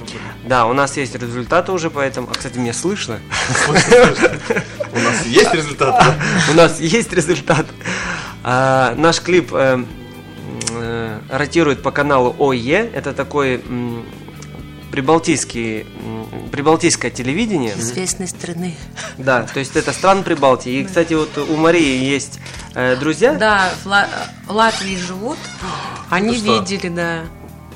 Да, 0.45 0.65
у 0.67 0.73
нас 0.73 0.95
есть 0.97 1.15
результаты 1.15 1.71
уже 1.71 1.89
по 1.89 1.99
этому. 1.99 2.27
А, 2.29 2.33
кстати, 2.35 2.59
меня 2.59 2.73
слышно. 2.73 3.19
У 4.93 4.99
нас 4.99 5.25
есть 5.25 5.53
результат, 5.53 5.95
да? 5.99 6.15
У 6.51 6.53
нас 6.55 6.79
есть 6.79 7.13
результат. 7.13 7.65
А, 8.43 8.93
Наш 8.95 9.21
клип 9.21 9.51
э, 9.53 9.83
э, 10.71 11.19
ротирует 11.29 11.81
по 11.81 11.91
каналу 11.91 12.35
ОЕ. 12.37 12.91
Это 12.93 13.13
такой 13.13 13.63
м, 15.95 16.49
прибалтийское 16.51 17.09
телевидение. 17.11 17.73
Известной 17.77 18.27
страны. 18.27 18.75
Да, 19.17 19.43
то 19.43 19.59
есть 19.59 19.75
это 19.75 19.93
стран 19.93 20.23
Прибалтии. 20.23 20.81
И, 20.81 20.83
кстати, 20.83 21.13
вот 21.13 21.37
у 21.37 21.55
Марии 21.55 22.03
есть 22.03 22.39
э, 22.75 22.95
друзья. 22.97 23.33
Да, 23.33 23.69
в 23.83 23.87
Ла- 23.87 24.09
Латвии 24.47 24.97
живут. 24.97 25.37
Они 26.09 26.35
видели, 26.59 26.89
да. 26.89 27.23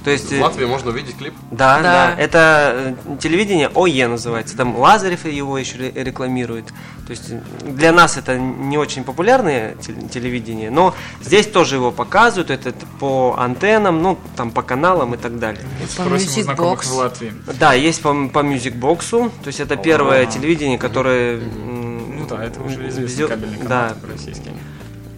То 0.05 0.11
есть, 0.11 0.31
э, 0.31 0.37
В 0.37 0.41
Латвии 0.43 0.65
можно 0.65 0.91
увидеть 0.91 1.17
клип. 1.17 1.33
Да, 1.51 1.77
да, 1.81 1.81
Да. 1.81 2.15
Это 2.21 2.95
э, 3.09 3.17
телевидение 3.19 3.69
ОЕ 3.73 4.07
называется. 4.07 4.55
Там 4.55 4.77
Лазарев 4.77 5.25
его 5.25 5.57
еще 5.57 5.77
ре- 5.79 5.91
рекламирует. 6.03 6.67
То 7.07 7.11
есть 7.11 7.31
э, 7.31 7.41
для 7.67 7.91
нас 7.91 8.15
это 8.15 8.37
не 8.37 8.77
очень 8.77 9.03
популярное 9.03 9.73
тел- 9.75 10.07
телевидение, 10.07 10.69
но 10.69 10.93
здесь 11.21 11.47
тоже 11.47 11.75
его 11.75 11.91
показывают. 11.91 12.51
Это 12.51 12.71
по 12.99 13.35
антеннам, 13.37 14.01
ну 14.03 14.17
там 14.37 14.51
по 14.51 14.61
каналам 14.61 15.15
и 15.15 15.17
так 15.17 15.39
далее. 15.39 15.63
По 15.97 16.03
Спросим 16.03 16.43
знакомых 16.43 16.83
Box. 16.83 16.87
в 16.89 16.93
Латвии. 16.97 17.33
Да, 17.59 17.73
есть 17.73 18.01
по, 18.03 18.13
по 18.29 18.39
Music 18.39 18.79
Box, 18.79 19.09
то 19.09 19.47
есть 19.47 19.59
это 19.59 19.75
первое 19.75 20.27
телевидение, 20.27 20.77
которое... 20.77 21.39
Ну 21.39 22.27
да, 22.29 22.43
это 22.45 22.61
уже 22.61 22.87
известный 22.89 23.27
кабельный 23.27 23.57
канал 23.57 23.69
Да, 23.69 23.95
российский. 24.07 24.51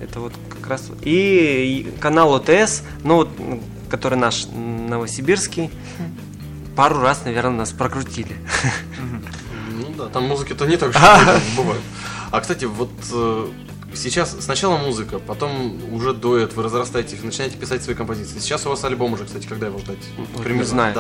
это 0.01 0.21
вот 0.21 0.31
как 0.49 0.65
раз... 0.69 0.89
И, 1.01 1.93
канал 1.99 2.33
ОТС, 2.35 2.83
ну 3.03 3.27
который 3.89 4.17
наш 4.17 4.45
новосибирский, 4.47 5.71
пару 6.75 6.99
раз, 7.01 7.23
наверное, 7.25 7.57
нас 7.59 7.71
прокрутили. 7.71 8.35
Ну 9.71 9.93
да, 9.97 10.05
там 10.07 10.27
музыки-то 10.27 10.65
не 10.65 10.77
так 10.77 10.89
уж 10.89 10.95
много 10.95 11.39
бывает. 11.55 11.81
А, 12.31 12.41
кстати, 12.41 12.65
вот 12.65 12.91
э, 13.13 13.47
сейчас 13.95 14.35
сначала 14.41 14.77
музыка, 14.77 15.17
потом 15.17 15.79
уже 15.93 16.13
дуэт, 16.13 16.53
вы 16.53 16.63
разрастаетесь, 16.63 17.19
вы 17.19 17.27
начинаете 17.27 17.57
писать 17.57 17.83
свои 17.83 17.95
композиции. 17.95 18.39
Сейчас 18.39 18.65
у 18.65 18.69
вас 18.69 18.83
альбом 18.83 19.13
уже, 19.13 19.23
кстати, 19.25 19.47
когда 19.47 19.67
его 19.67 19.79
ждать? 19.79 19.97
не 20.45 20.63
знаю. 20.63 20.93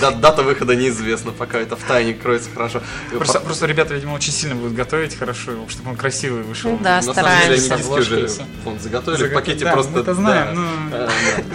Дата, 0.00 0.42
выхода 0.42 0.74
неизвестна, 0.74 1.30
пока 1.32 1.58
это 1.58 1.76
в 1.76 1.82
тайне 1.82 2.14
кроется 2.14 2.48
хорошо. 2.54 2.80
Просто, 3.10 3.38
По- 3.40 3.44
просто 3.46 3.66
ребята, 3.66 3.94
видимо, 3.94 4.14
очень 4.14 4.32
сильно 4.32 4.54
будут 4.54 4.74
готовить 4.74 5.14
хорошо, 5.16 5.52
его, 5.52 5.68
чтобы 5.68 5.90
он 5.90 5.96
красивый 5.96 6.42
вышел. 6.42 6.70
Ну 6.70 6.78
да, 6.82 6.96
На 7.02 7.02
самом 7.02 7.14
деле 7.42 7.54
они 7.54 7.58
стараемся. 7.60 7.76
диски 7.76 8.14
уже 8.14 8.28
вон, 8.64 8.80
заготовили 8.80 9.28
в 9.28 9.34
пакете 9.34 9.64
да, 9.66 9.72
просто. 9.72 9.92
мы 9.92 9.98
это 10.00 10.14
знаем, 10.14 10.54
да. 10.54 10.60
но- 10.62 10.96
А, 10.96 11.08
да. 11.08 11.51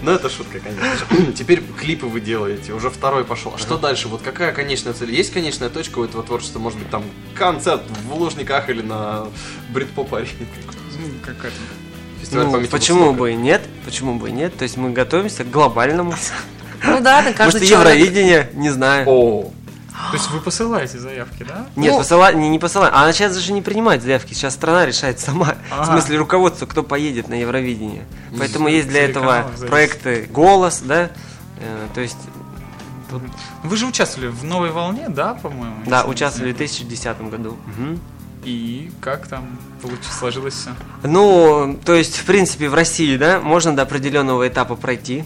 Ну 0.00 0.10
это 0.10 0.30
шутка, 0.30 0.58
конечно. 0.60 1.32
Теперь 1.36 1.62
клипы 1.78 2.06
вы 2.06 2.20
делаете, 2.20 2.72
уже 2.72 2.90
второй 2.90 3.24
пошел. 3.24 3.52
А 3.54 3.58
что 3.58 3.76
дальше? 3.76 4.08
Вот 4.08 4.22
какая 4.22 4.52
конечная 4.52 4.92
цель? 4.92 5.14
Есть 5.14 5.32
конечная 5.32 5.68
точка 5.68 5.98
у 5.98 6.04
этого 6.04 6.22
творчества? 6.22 6.58
Может 6.58 6.78
быть 6.78 6.90
там 6.90 7.04
концерт 7.34 7.82
в 8.08 8.14
Лужниках 8.14 8.68
или 8.68 8.82
на 8.82 9.26
Бритпоп 9.70 10.14
арене? 10.14 10.46
Ну, 10.98 11.08
какая-то 11.22 11.56
Фестиваль 12.20 12.46
Ну, 12.46 12.68
почему 12.68 13.12
бы 13.12 13.32
и 13.32 13.34
нет? 13.34 13.62
Почему 13.84 14.14
бы 14.18 14.28
и 14.28 14.32
нет? 14.32 14.56
То 14.56 14.62
есть 14.62 14.76
мы 14.76 14.90
готовимся 14.90 15.44
к 15.44 15.50
глобальному. 15.50 16.14
Ну 16.84 17.00
да, 17.00 17.22
да, 17.22 17.32
каждый 17.32 17.60
Может, 17.60 17.68
человек. 17.68 17.94
Евровидение, 17.94 18.50
не 18.54 18.70
знаю. 18.70 19.08
О, 19.08 19.52
То 20.10 20.16
есть 20.16 20.30
вы 20.30 20.40
посылаете 20.40 20.98
заявки, 20.98 21.44
да? 21.48 21.66
Нет, 21.76 21.92
Ну- 21.92 22.00
посыла- 22.00 22.34
не, 22.34 22.48
не 22.48 22.58
посылаем. 22.58 22.92
А 22.94 23.02
она 23.04 23.12
сейчас 23.12 23.34
даже 23.34 23.52
не 23.52 23.62
принимает 23.62 24.02
заявки. 24.02 24.34
Сейчас 24.34 24.54
страна 24.54 24.84
решает 24.84 25.20
сама. 25.20 25.54
В 25.70 25.72
Ага. 25.72 25.84
смысле, 25.86 26.18
руководство, 26.18 26.66
кто 26.66 26.82
поедет 26.82 27.28
на 27.28 27.34
Евровидение. 27.34 28.04
Поэтому 28.38 28.68
есть 28.68 28.88
для 28.88 29.04
этого 29.04 29.50
проекты 29.68 30.28
«Голос», 30.30 30.80
да? 30.84 31.10
Э, 31.58 31.86
То 31.94 32.00
есть, 32.00 32.16
Вы 33.62 33.76
же 33.76 33.86
участвовали 33.86 34.28
в 34.28 34.42
«Новой 34.44 34.70
волне», 34.70 35.08
да, 35.08 35.34
по-моему? 35.34 35.76
да, 35.86 36.04
участвовали 36.04 36.52
в 36.52 36.56
знаю. 36.56 36.68
2010 36.68 37.30
году. 37.30 37.56
Мгм. 37.66 38.00
И 38.44 38.90
как 39.00 39.28
там 39.28 39.46
получилось, 39.80 40.16
сложилось 40.18 40.54
все? 40.54 40.70
Ну, 41.04 41.78
то 41.84 41.94
есть, 41.94 42.16
в 42.16 42.24
принципе, 42.24 42.68
в 42.68 42.74
России, 42.74 43.16
да, 43.16 43.38
можно 43.40 43.76
до 43.76 43.82
определенного 43.82 44.48
этапа 44.48 44.74
пройти, 44.74 45.24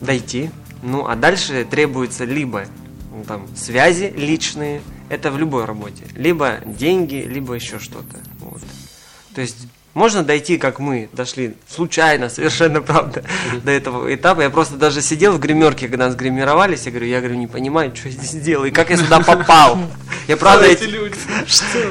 дойти. 0.00 0.50
Ну, 0.82 1.06
а 1.08 1.16
дальше 1.16 1.64
требуется 1.70 2.24
либо 2.24 2.64
ну, 3.18 3.24
там 3.24 3.46
связи 3.56 4.12
личные, 4.16 4.80
это 5.08 5.30
в 5.30 5.38
любой 5.38 5.64
работе, 5.64 6.04
либо 6.14 6.58
деньги, 6.64 7.16
либо 7.28 7.54
еще 7.54 7.78
что-то. 7.78 8.16
Вот. 8.40 8.60
То 9.34 9.40
есть 9.40 9.56
можно 9.94 10.22
дойти, 10.22 10.58
как 10.58 10.78
мы 10.78 11.08
дошли, 11.12 11.54
случайно, 11.68 12.28
совершенно 12.28 12.80
правда, 12.90 13.24
до 13.64 13.70
этого 13.72 14.14
этапа. 14.14 14.42
Я 14.42 14.50
просто 14.50 14.76
даже 14.76 15.02
сидел 15.02 15.32
в 15.32 15.40
гримерке, 15.40 15.88
когда 15.88 16.06
нас 16.06 16.14
гримировались, 16.14 16.84
я 16.86 16.90
говорю, 16.92 17.06
я 17.08 17.18
говорю, 17.20 17.36
не 17.36 17.46
понимаю, 17.48 17.94
что 17.96 18.08
я 18.08 18.14
здесь 18.14 18.42
делаю, 18.42 18.68
и 18.70 18.72
как 18.72 18.90
я 18.90 18.96
сюда 18.96 19.20
попал. 19.20 19.78
Я 20.28 20.36
правда 20.36 20.66
эти- 20.72 20.84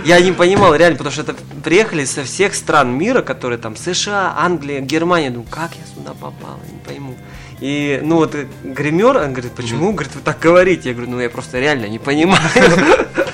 я 0.05 0.21
не 0.21 0.31
понимал, 0.31 0.75
реально, 0.75 0.97
потому 0.97 1.11
что 1.11 1.23
это 1.23 1.35
приехали 1.63 2.05
со 2.05 2.23
всех 2.23 2.53
стран 2.55 2.91
мира, 2.95 3.21
которые 3.23 3.57
там 3.57 3.75
США, 3.75 4.35
Англия, 4.37 4.79
Германия. 4.79 5.31
Думаю, 5.31 5.47
как 5.49 5.71
я 5.75 5.83
сюда 5.95 6.13
попал, 6.13 6.59
я 6.67 6.71
не 6.71 6.79
пойму. 6.79 7.15
И, 7.59 7.99
ну 8.03 8.17
вот, 8.17 8.35
э, 8.35 8.47
гример, 8.63 9.17
он 9.17 9.33
говорит, 9.33 9.53
почему, 9.53 9.91
говорит, 9.91 10.13
вы 10.13 10.21
так 10.21 10.39
говорите? 10.39 10.89
Я 10.89 10.95
говорю, 10.95 11.11
ну 11.11 11.19
я 11.19 11.29
просто 11.29 11.59
реально 11.59 11.87
не 11.87 11.99
понимаю. 11.99 12.39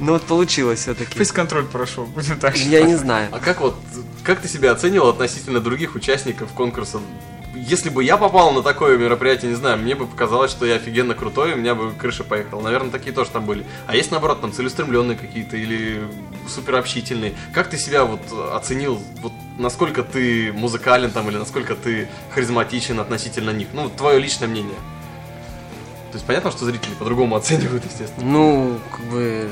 Ну 0.00 0.12
вот 0.12 0.24
получилось 0.24 0.80
все-таки. 0.80 1.16
Фейс-контроль 1.16 1.64
прошел, 1.64 2.04
будем 2.04 2.38
так 2.38 2.56
Я 2.58 2.82
не 2.82 2.96
знаю. 2.96 3.28
а 3.32 3.38
как 3.38 3.60
вот, 3.60 3.76
как 4.24 4.40
ты 4.40 4.48
себя 4.48 4.72
оценивал 4.72 5.08
относительно 5.10 5.60
других 5.60 5.94
участников 5.94 6.50
конкурса? 6.50 6.98
Если 7.66 7.88
бы 7.88 8.04
я 8.04 8.18
попал 8.18 8.52
на 8.52 8.62
такое 8.62 8.98
мероприятие, 8.98 9.50
не 9.50 9.56
знаю, 9.56 9.78
мне 9.78 9.94
бы 9.94 10.06
показалось, 10.06 10.50
что 10.50 10.66
я 10.66 10.74
офигенно 10.74 11.14
крутой, 11.14 11.54
у 11.54 11.56
меня 11.56 11.74
бы 11.74 11.92
крыша 11.92 12.22
поехала. 12.22 12.60
Наверное, 12.60 12.90
такие 12.90 13.14
тоже 13.14 13.30
там 13.30 13.46
были. 13.46 13.64
А 13.86 13.96
есть, 13.96 14.10
наоборот, 14.10 14.42
там 14.42 14.52
целеустремленные 14.52 15.16
какие-то 15.16 15.56
или 15.56 16.02
супер 16.46 16.76
общительные. 16.76 17.32
Как 17.54 17.70
ты 17.70 17.78
себя 17.78 18.04
вот 18.04 18.20
оценил, 18.52 19.00
вот 19.22 19.32
насколько 19.56 20.02
ты 20.02 20.52
музыкален 20.52 21.10
там 21.10 21.30
или 21.30 21.38
насколько 21.38 21.74
ты 21.74 22.06
харизматичен 22.34 23.00
относительно 23.00 23.50
них? 23.50 23.68
Ну, 23.72 23.88
твое 23.88 24.18
личное 24.18 24.46
мнение. 24.46 24.76
То 26.10 26.16
есть 26.16 26.26
понятно, 26.26 26.50
что 26.50 26.66
зрители 26.66 26.92
по-другому 26.98 27.34
оценивают, 27.36 27.84
естественно. 27.86 28.26
Ну, 28.26 28.78
как 28.90 29.06
бы 29.06 29.48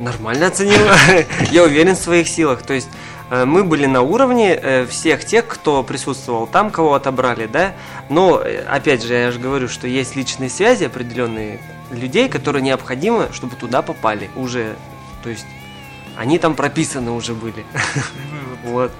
нормально 0.00 0.46
оценил. 0.46 0.80
Я 1.50 1.64
уверен 1.64 1.96
в 1.96 2.00
своих 2.00 2.28
силах. 2.28 2.62
То 2.62 2.72
есть 2.72 2.88
мы 3.30 3.64
были 3.64 3.86
на 3.86 4.02
уровне 4.02 4.54
э, 4.54 4.86
всех 4.86 5.24
тех, 5.24 5.46
кто 5.46 5.82
присутствовал 5.82 6.46
там, 6.46 6.70
кого 6.70 6.94
отобрали, 6.94 7.46
да. 7.46 7.74
Но, 8.08 8.40
э, 8.40 8.64
опять 8.64 9.02
же, 9.02 9.14
я 9.14 9.32
же 9.32 9.40
говорю, 9.40 9.68
что 9.68 9.88
есть 9.88 10.14
личные 10.14 10.48
связи 10.48 10.84
определенные 10.84 11.60
людей, 11.90 12.28
которые 12.28 12.62
необходимы, 12.62 13.28
чтобы 13.32 13.56
туда 13.56 13.82
попали 13.82 14.30
уже. 14.36 14.76
То 15.22 15.30
есть 15.30 15.46
они 16.16 16.38
там 16.38 16.54
прописаны 16.54 17.10
уже 17.10 17.34
были. 17.34 17.64
Вот. 18.64 18.90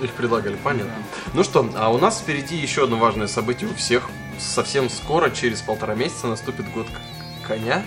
Их 0.00 0.12
предлагали, 0.12 0.54
понятно. 0.62 0.92
Ну 1.34 1.42
что, 1.42 1.68
а 1.74 1.92
у 1.92 1.98
нас 1.98 2.20
впереди 2.20 2.54
еще 2.54 2.84
одно 2.84 2.98
важное 2.98 3.26
событие 3.26 3.68
у 3.68 3.74
всех. 3.74 4.08
Совсем 4.38 4.88
скоро, 4.88 5.30
через 5.30 5.60
полтора 5.60 5.96
месяца, 5.96 6.28
наступит 6.28 6.70
год 6.70 6.86
коня. 7.46 7.82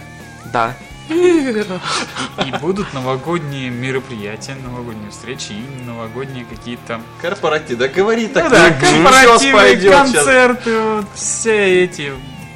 Да. 0.52 0.76
И 1.12 2.52
будут 2.60 2.94
новогодние 2.94 3.70
мероприятия, 3.70 4.56
новогодние 4.56 5.12
встречи 5.12 5.52
и 5.52 5.84
новогодние 5.86 6.46
какие-то 6.46 7.02
Корпоратив, 7.22 7.78
да 7.78 7.88
говори 7.88 8.28
так. 8.28 8.46
ну 8.46 8.50
да, 8.50 8.70
ну, 8.70 9.04
корпоративы, 9.04 9.92
концерты, 9.92 10.80
вот 10.80 11.06
все 11.16 11.84
эти 11.84 12.14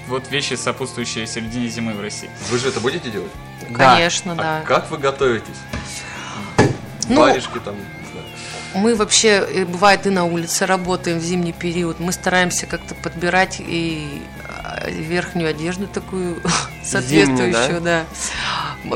вот 0.07 0.29
вещи, 0.31 0.53
сопутствующие 0.53 1.27
середине 1.27 1.67
зимы 1.67 1.93
в 1.93 2.01
России. 2.01 2.29
Вы 2.49 2.59
же 2.59 2.69
это 2.69 2.79
будете 2.79 3.09
делать? 3.09 3.31
Конечно, 3.73 4.33
А 4.33 4.35
да. 4.35 4.61
как 4.65 4.91
вы 4.91 4.97
готовитесь? 4.97 5.57
Ну, 7.07 7.21
Варежки 7.21 7.59
там. 7.59 7.75
Мы 8.73 8.93
вообще, 8.95 9.29
э, 9.47 9.63
бывает, 9.65 10.05
и 10.05 10.09
на 10.09 10.25
улице 10.25 10.65
работаем 10.65 11.19
в 11.19 11.21
зимний 11.23 11.53
период. 11.53 11.99
Мы 12.01 12.11
стараемся 12.11 12.65
как-то 12.65 12.93
подбирать 12.93 13.57
и 13.59 14.21
а, 14.49 14.89
верхнюю 14.89 15.49
одежду 15.49 15.87
такую 15.87 16.41
соответствующую, 16.83 17.79
да. 17.79 17.99
М, 18.01 18.05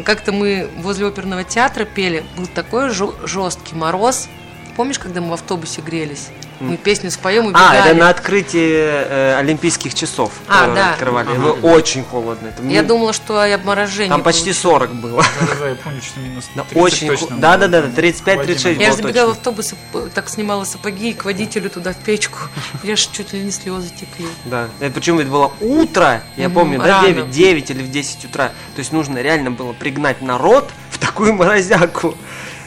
Как-то 0.03 0.31
мы 0.31 0.69
возле 0.77 1.07
оперного 1.07 1.43
театра 1.43 1.85
пели, 1.85 2.23
был 2.37 2.47
такой 2.47 2.89
жесткий 2.89 3.75
мороз. 3.75 4.27
Помнишь, 4.75 4.99
когда 4.99 5.21
мы 5.21 5.29
в 5.29 5.33
автобусе 5.33 5.81
грелись? 5.81 6.29
Мы 6.59 6.77
песню 6.77 7.09
споем 7.09 7.49
и 7.49 7.53
А, 7.55 7.73
это 7.75 7.83
бегали. 7.85 7.99
на 7.99 8.09
открытии 8.09 8.71
э, 8.73 9.35
Олимпийских 9.37 9.93
часов. 9.93 10.31
А, 10.47 10.61
которые 10.67 10.75
да. 10.75 10.91
Открывали. 10.91 11.27
Было 11.37 11.53
очень 11.73 12.03
холодно. 12.03 12.47
Это 12.47 12.61
Я 12.63 12.81
ми- 12.81 12.87
думала, 12.87 13.13
что 13.13 13.45
и 13.45 13.51
обморожение. 13.51 14.09
Там 14.09 14.23
почти 14.23 14.51
получилось. 14.53 14.61
40 14.61 14.93
было. 14.95 15.23
Да-да-да, 15.39 15.69
я 15.69 15.75
помню, 15.75 16.01
что 16.01 16.19
минус 16.19 16.49
Да, 16.55 16.63
30 16.63 16.77
очень 16.83 17.07
точно 17.07 17.37
да-да-да, 17.37 17.81
Там 17.83 17.91
35-36 17.91 18.23
холодина. 18.25 18.81
Я 18.81 18.91
же 18.91 18.97
забегала 18.97 19.27
в 19.29 19.31
автобус, 19.37 19.73
так 20.13 20.29
снимала 20.29 20.63
сапоги 20.65 21.11
и 21.11 21.13
к 21.13 21.25
водителю 21.25 21.69
туда 21.69 21.93
в 21.93 21.97
печку. 21.97 22.39
Я 22.83 22.95
ж 22.95 23.07
чуть 23.11 23.31
ли 23.33 23.39
не 23.39 23.51
слезы 23.51 23.89
текли. 23.89 24.27
Да. 24.45 24.67
Это 24.79 24.93
причем 24.93 25.19
это 25.19 25.29
было 25.29 25.51
утро, 25.61 26.23
я 26.35 26.49
помню, 26.49 26.79
да, 26.79 27.01
рано. 27.01 27.07
9, 27.07 27.31
9 27.31 27.69
или 27.71 27.83
в 27.83 27.91
10 27.91 28.25
утра. 28.25 28.49
То 28.75 28.79
есть 28.79 28.91
нужно 28.91 29.19
реально 29.19 29.51
было 29.51 29.71
пригнать 29.73 30.21
народ 30.21 30.69
в 30.91 30.97
такую 30.97 31.33
морозяку. 31.33 32.15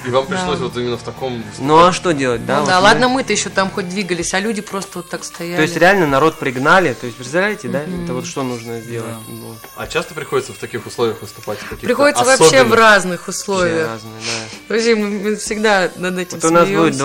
И 0.06 0.10
вам 0.10 0.26
пришлось 0.26 0.58
вот 0.58 0.76
именно 0.76 0.96
в 0.96 1.02
таком... 1.02 1.42
Ну 1.58 1.78
а 1.84 1.92
что 1.92 2.12
делать, 2.12 2.44
да? 2.46 2.56
ну 2.56 2.60
вот 2.62 2.68
да, 2.68 2.76
мы- 2.78 2.82
ладно, 2.84 3.08
мы-то 3.08 3.32
еще 3.32 3.50
там 3.50 3.70
хоть 3.70 3.88
двигались, 3.88 4.34
а 4.34 4.40
люди 4.40 4.60
просто 4.60 4.98
вот 4.98 5.08
так 5.10 5.24
стояли. 5.24 5.56
То 5.56 5.62
есть 5.62 5.76
реально 5.76 6.06
народ 6.06 6.38
пригнали, 6.38 6.92
то 6.94 7.06
есть 7.06 7.16
представляете, 7.16 7.68
да? 7.68 7.82
Это 7.82 8.14
вот 8.14 8.26
что 8.26 8.42
нужно 8.42 8.80
сделать. 8.80 9.14
Ну, 9.28 9.54
А 9.76 9.86
часто 9.86 10.14
приходится 10.14 10.52
в 10.52 10.58
таких 10.58 10.86
условиях 10.86 11.20
выступать? 11.22 11.58
Приходится 11.80 12.24
вообще 12.24 12.44
в 12.44 12.46
особенных? 12.72 12.78
разных 12.78 13.28
условиях. 13.28 13.88
разные, 13.88 14.12
да. 14.20 14.74
Вообще, 14.74 14.94
мы, 14.94 15.36
всегда 15.36 15.90
над 15.96 16.18
этим 16.18 16.38
Вот 16.40 16.44
у 16.50 16.52
нас 16.52 16.68
будет 16.68 16.94
смеемся. 16.94 16.98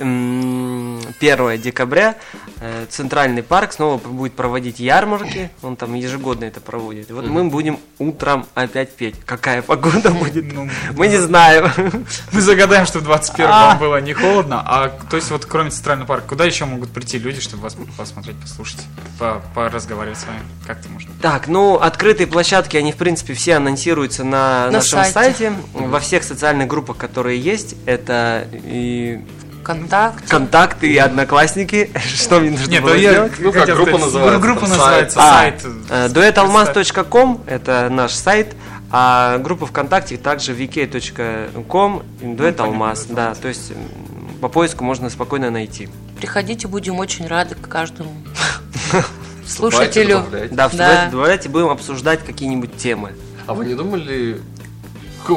21 0.00 1.60
декабря, 1.60 2.16
э, 2.60 2.86
Центральный 2.90 3.42
парк 3.42 3.72
снова 3.72 3.98
будет 3.98 4.34
проводить 4.34 4.80
ярмарки, 4.80 5.50
он 5.62 5.76
там 5.76 5.94
ежегодно 5.94 6.44
это 6.44 6.60
проводит. 6.60 7.10
И 7.10 7.12
вот 7.12 7.26
мы 7.26 7.44
будем 7.44 7.78
утром 7.98 8.46
опять 8.54 8.92
петь. 8.94 9.14
Какая 9.24 9.62
погода 9.62 10.10
будет? 10.22 10.52
Ну, 10.52 10.68
Мы 10.94 11.08
не 11.08 11.18
знаем. 11.18 11.70
Мы 12.40 12.46
загадаем, 12.46 12.86
что 12.86 13.00
в 13.00 13.02
21 13.02 13.46
А. 13.52 13.66
вам 13.68 13.78
было 13.78 14.00
не 14.00 14.14
холодно, 14.14 14.62
а 14.64 14.88
то 15.10 15.16
есть 15.16 15.30
вот 15.30 15.44
кроме 15.44 15.68
Центрального 15.68 16.06
парка, 16.08 16.26
куда 16.28 16.46
еще 16.46 16.64
могут 16.64 16.88
прийти 16.90 17.18
люди, 17.18 17.38
чтобы 17.38 17.64
вас 17.64 17.76
посмотреть, 17.98 18.36
послушать, 18.40 18.80
по- 19.18 19.42
поразговаривать 19.54 20.16
с 20.18 20.24
вами? 20.24 20.40
Как-то 20.66 20.88
можно? 20.88 21.10
Так, 21.20 21.48
ну, 21.48 21.74
открытые 21.74 22.26
площадки, 22.26 22.78
они, 22.78 22.92
в 22.92 22.96
принципе, 22.96 23.34
все 23.34 23.56
анонсируются 23.56 24.24
на, 24.24 24.66
На 24.66 24.70
нашем 24.78 25.00
сайте. 25.00 25.12
сайте. 25.12 25.52
Во 25.74 26.00
всех 26.00 26.24
социальных 26.24 26.66
группах, 26.66 26.96
которые 26.96 27.38
есть. 27.38 27.74
Это 27.84 28.48
и 28.54 29.22
Контакт. 29.62 30.26
контакты, 30.26 30.88
и 30.90 30.96
одноклассники. 30.96 31.90
Что 32.16 32.40
мне 32.40 32.52
нужно 32.52 32.70
Нет, 32.70 32.82
было 32.82 32.94
я 32.94 33.10
сделать? 33.12 33.32
Ну, 33.38 33.52
как 33.52 33.60
хотел 33.60 33.76
группа 33.76 33.98
называется, 33.98 34.40
Группа 34.40 34.66
называется 34.66 35.18
А, 35.20 35.32
сайт. 35.34 35.62
э, 35.90 36.08
дуэталмаз.ком 36.08 37.42
это 37.46 37.88
наш 37.90 38.12
сайт, 38.14 38.54
а 38.90 39.38
группа 39.38 39.66
ВКонтакте 39.66 40.16
также 40.16 40.52
vk.com 40.52 42.02
дуэталмаз, 42.20 43.02
понятно, 43.02 43.14
да, 43.14 43.34
то 43.34 43.48
есть 43.48 43.72
по 44.40 44.48
поиску 44.48 44.84
можно 44.84 45.10
спокойно 45.10 45.50
найти. 45.50 45.88
Приходите, 46.18 46.66
будем 46.66 46.98
очень 46.98 47.26
рады 47.26 47.54
каждому 47.54 48.12
Вступайте, 49.44 49.46
слушателю. 49.46 50.24
Да, 50.50 50.68
вступайте, 50.68 51.10
добавляйте, 51.10 51.48
будем 51.48 51.68
обсуждать 51.68 52.24
какие-нибудь 52.24 52.76
темы. 52.76 53.12
А 53.46 53.54
вы 53.54 53.66
не 53.66 53.74
думали... 53.74 54.40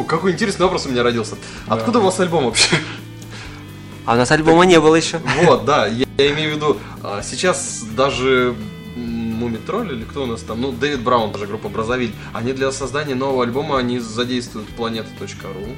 Какой, 0.07 0.31
интересный 0.31 0.63
вопрос 0.63 0.85
у 0.85 0.89
меня 0.89 1.03
родился. 1.03 1.35
Откуда 1.67 1.99
у 1.99 2.03
вас 2.03 2.19
альбом 2.19 2.45
вообще? 2.45 2.77
А 4.05 4.13
у 4.13 4.17
нас 4.17 4.31
альбома 4.31 4.65
не 4.65 4.79
было 4.79 4.95
еще. 4.95 5.19
Вот, 5.43 5.65
да, 5.65 5.87
я, 5.87 6.05
я 6.17 6.31
имею 6.31 6.53
в 6.53 6.55
виду, 6.55 6.77
а, 7.03 7.21
сейчас 7.21 7.83
даже 7.95 8.55
Мумитроль 8.95 9.91
или 9.93 10.03
кто 10.03 10.23
у 10.23 10.25
нас 10.27 10.41
там, 10.41 10.61
ну, 10.61 10.71
Дэвид 10.71 11.01
Браун, 11.01 11.31
даже 11.31 11.47
группа 11.47 11.69
Бразовиль, 11.69 12.13
они 12.33 12.53
для 12.53 12.71
создания 12.71 13.15
нового 13.15 13.43
альбома, 13.43 13.77
они 13.79 13.99
задействуют 13.99 14.69
planeta.ru, 14.77 15.75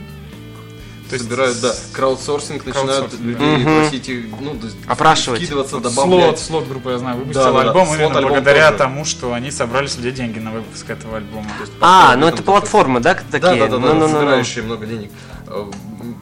То 1.10 1.14
есть 1.16 1.24
собирают, 1.26 1.62
да, 1.62 1.74
краудсорсинг, 1.94 2.66
начинают 2.66 3.10
краудсорсинг, 3.12 3.22
людей 3.28 3.64
да. 3.64 3.80
просить, 3.82 4.10
их, 4.10 4.26
ну, 4.42 4.56
то 4.56 4.66
есть 4.66 4.78
Опрашивать. 4.88 5.42
вкидываться, 5.42 5.76
Вот 5.76 5.84
добавлять. 5.84 6.40
Слот, 6.40 6.40
слот 6.40 6.68
группа, 6.68 6.90
я 6.90 6.98
знаю, 6.98 7.18
выпустила 7.18 7.46
Да-да-да, 7.46 7.70
альбом 7.70 7.86
слот 7.88 7.98
именно 8.00 8.18
альбом 8.18 8.32
благодаря 8.32 8.68
тоже. 8.72 8.78
тому, 8.80 9.06
что 9.06 9.34
они 9.34 9.52
собрали 9.52 9.88
с 9.88 9.98
людей 9.98 10.12
деньги 10.14 10.40
на 10.40 10.52
выпуск 10.52 10.90
этого 10.90 11.18
альбома. 11.18 11.48
А, 11.80 12.14
Об 12.14 12.20
ну 12.20 12.28
это 12.28 12.44
платформы, 12.44 13.00
да, 13.00 13.14
Да, 13.14 13.22
такие? 13.40 13.40
да, 13.62 13.68
да, 13.68 13.78
да, 13.78 13.80
Ну-ну-ну-ну. 13.80 14.14
собирающие 14.20 14.64
много 14.64 14.86
денег. 14.86 15.12
А, 15.48 15.72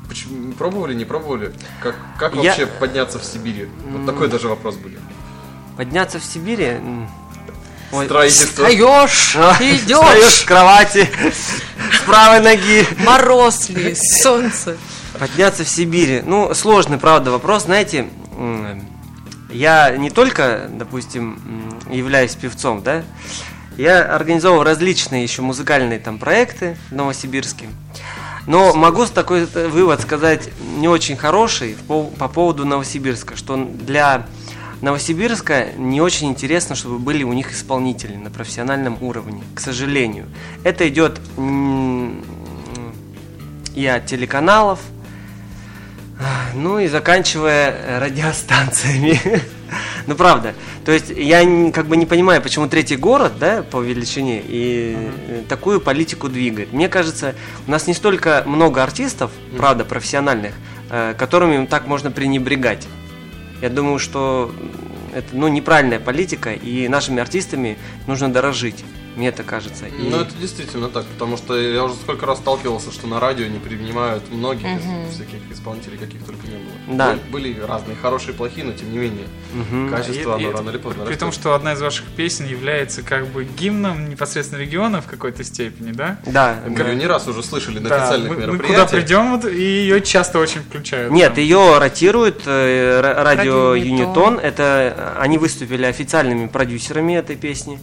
почему- 0.07 0.51
Пробовали, 0.53 0.93
не 0.93 1.05
пробовали? 1.05 1.51
Как, 1.81 1.95
как 2.19 2.35
Я- 2.35 2.41
вообще 2.51 2.67
подняться 2.67 3.17
в 3.17 3.23
Сибири? 3.25 3.67
Вот 3.89 4.05
такой 4.05 4.27
даже 4.27 4.47
вопрос 4.49 4.75
были. 4.75 4.99
Подняться 5.77 6.19
в 6.19 6.23
Сибири? 6.23 6.77
Строительство. 8.05 8.65
Встаешь, 8.65 9.35
а, 9.35 9.53
Встаешь 9.53 9.81
идешь, 9.83 10.33
с 10.33 10.41
кровати 10.43 11.09
с 11.91 12.01
правой 12.05 12.39
ноги. 12.39 12.87
мороз 13.05 13.69
ли, 13.69 13.95
солнце. 14.23 14.77
Подняться 15.19 15.63
в 15.63 15.69
Сибири. 15.69 16.21
Ну, 16.25 16.53
сложный, 16.55 16.97
правда, 16.97 17.29
вопрос. 17.31 17.63
Знаете, 17.63 18.07
я 19.51 19.95
не 19.95 20.09
только, 20.09 20.67
допустим, 20.71 21.79
являюсь 21.89 22.33
певцом, 22.35 22.81
да, 22.81 23.03
я 23.77 24.03
организовывал 24.15 24.63
различные 24.63 25.23
еще 25.23 25.43
музыкальные 25.43 25.99
там 25.99 26.17
проекты 26.17 26.77
в 26.89 26.95
Новосибирске. 26.95 27.67
Но 28.45 28.73
могу 28.73 29.05
с 29.05 29.09
такой 29.09 29.47
э, 29.53 29.67
вывод 29.67 30.01
сказать 30.01 30.49
не 30.77 30.87
очень 30.89 31.15
хороший 31.15 31.75
в 31.75 31.89
пов- 31.89 32.13
по 32.17 32.27
поводу 32.27 32.65
Новосибирска, 32.65 33.37
что 33.37 33.55
для 33.55 34.25
Новосибирска 34.83 35.67
не 35.77 36.01
очень 36.01 36.27
интересно, 36.27 36.75
чтобы 36.75 36.99
были 36.99 37.23
у 37.23 37.31
них 37.31 37.53
исполнители 37.53 38.17
на 38.17 38.29
профессиональном 38.29 39.01
уровне, 39.01 39.41
к 39.55 39.61
сожалению. 39.61 40.25
Это 40.65 40.89
идет 40.89 41.21
и 43.73 43.85
от 43.85 44.05
телеканалов, 44.05 44.81
ну 46.53 46.79
и 46.79 46.87
заканчивая 46.87 47.99
радиостанциями. 47.99 49.19
Ну 50.05 50.15
правда. 50.15 50.53
То 50.85 50.91
есть 50.91 51.09
я 51.09 51.39
как 51.71 51.87
бы 51.87 51.95
не 51.95 52.05
понимаю, 52.05 52.41
почему 52.41 52.67
третий 52.67 52.97
город, 52.97 53.39
да, 53.39 53.63
по 53.63 53.81
величине, 53.81 54.43
и 54.45 54.95
э, 55.29 55.43
такую 55.47 55.79
политику 55.79 56.27
двигает. 56.27 56.73
Мне 56.73 56.89
кажется, 56.89 57.35
у 57.65 57.71
нас 57.71 57.87
не 57.87 57.93
столько 57.93 58.43
много 58.45 58.83
артистов, 58.83 59.31
правда, 59.57 59.85
профессиональных, 59.85 60.53
э, 60.89 61.15
которыми 61.17 61.65
так 61.67 61.87
можно 61.87 62.11
пренебрегать. 62.11 62.85
Я 63.63 63.69
думаю, 63.69 63.97
что 63.97 64.53
это 65.15 65.27
ну, 65.31 65.47
неправильная 65.47 66.01
политика, 66.01 66.51
и 66.51 66.89
нашими 66.89 67.21
артистами 67.21 67.77
нужно 68.07 68.27
дорожить. 68.27 68.83
Мне 69.15 69.27
это 69.27 69.43
кажется. 69.43 69.85
И- 69.85 70.09
Ну, 70.09 70.17
это 70.21 70.33
действительно 70.41 70.89
так, 70.89 71.05
потому 71.05 71.37
что 71.37 71.55
я 71.59 71.83
уже 71.83 71.93
сколько 71.95 72.25
раз 72.25 72.39
сталкивался, 72.39 72.91
что 72.91 73.05
на 73.07 73.19
радио 73.19 73.45
не 73.45 73.59
принимают 73.59 74.23
многих 74.31 74.65
из 74.65 75.13
всяких 75.13 75.39
исполнителей, 75.51 75.97
каких 75.97 76.23
только 76.25 76.47
не 76.47 76.55
было. 76.55 76.97
Да. 76.97 77.17
Были, 77.31 77.53
были 77.53 77.59
разные, 77.61 77.95
хорошие, 78.01 78.33
плохие, 78.33 78.65
но 78.65 78.73
тем 78.73 78.91
не 78.91 78.97
менее, 78.97 79.27
Мгм. 79.53 79.89
качество, 79.89 80.37
И- 80.37 80.41
и 80.41 80.45
оно 80.45 80.49
это 80.49 80.57
рано 80.57 80.69
или 80.71 80.77
поздно 80.77 81.05
При 81.05 81.15
том, 81.15 81.31
что 81.31 81.53
одна 81.53 81.73
из 81.73 81.81
ваших 81.81 82.05
песен 82.07 82.47
является 82.47 83.03
как 83.03 83.27
бы 83.27 83.43
гимном 83.45 84.09
непосредственно 84.09 84.59
региона 84.61 85.01
в 85.01 85.05
какой-то 85.05 85.43
степени, 85.43 85.91
да? 85.91 86.17
Да. 86.25 86.57
Я 86.65 86.71
говорю, 86.71 86.93
не 86.95 87.05
раз 87.05 87.27
уже 87.27 87.43
слышали 87.43 87.77
на 87.79 87.89
Да, 87.89 88.01
официальных 88.03 88.29
мы, 88.29 88.35
мы 88.35 88.41
мероприятиях. 88.41 88.87
куда 88.89 88.97
придем, 88.99 89.31
вот, 89.37 89.45
и 89.45 89.61
ее 89.61 90.01
часто 90.01 90.39
очень 90.39 90.61
включают. 90.61 91.11
Нет, 91.11 91.35
там. 91.35 91.43
ее 91.43 91.77
ротирует 91.77 92.41
э, 92.47 93.01
ра- 93.01 93.23
радио 93.23 93.75
Юнитон. 93.75 94.39
Это 94.39 95.15
они 95.19 95.37
выступили 95.37 95.85
официальными 95.85 96.47
продюсерами 96.47 97.13
этой 97.13 97.35
песни. 97.35 97.79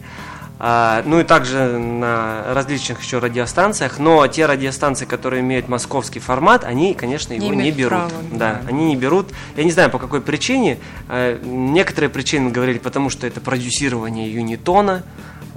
А, 0.62 1.03
ну 1.07 1.18
и 1.20 1.25
также 1.25 1.79
на 1.79 2.44
различных 2.53 3.01
еще 3.03 3.18
радиостанциях. 3.18 3.99
Но 3.99 4.27
те 4.27 4.44
радиостанции, 4.44 5.07
которые 5.07 5.40
имеют 5.40 5.68
московский 5.68 6.20
формат, 6.20 6.64
они, 6.64 6.92
конечно, 6.92 7.33
его 7.33 7.46
Не 7.46 7.57
не, 7.57 7.70
берут. 7.70 7.88
права, 7.92 8.11
да, 8.31 8.61
они 8.68 8.85
не 8.88 8.96
берут. 8.96 9.29
Я 9.57 9.64
не 9.64 9.70
знаю 9.70 9.88
по 9.88 9.99
какой 9.99 10.20
причине. 10.20 10.79
Э, 11.09 11.38
некоторые 11.42 12.11
причины 12.11 12.51
говорили, 12.51 12.77
потому 12.79 13.09
что 13.09 13.27
это 13.27 13.40
продюсирование 13.40 14.31
Юнитона. 14.31 15.03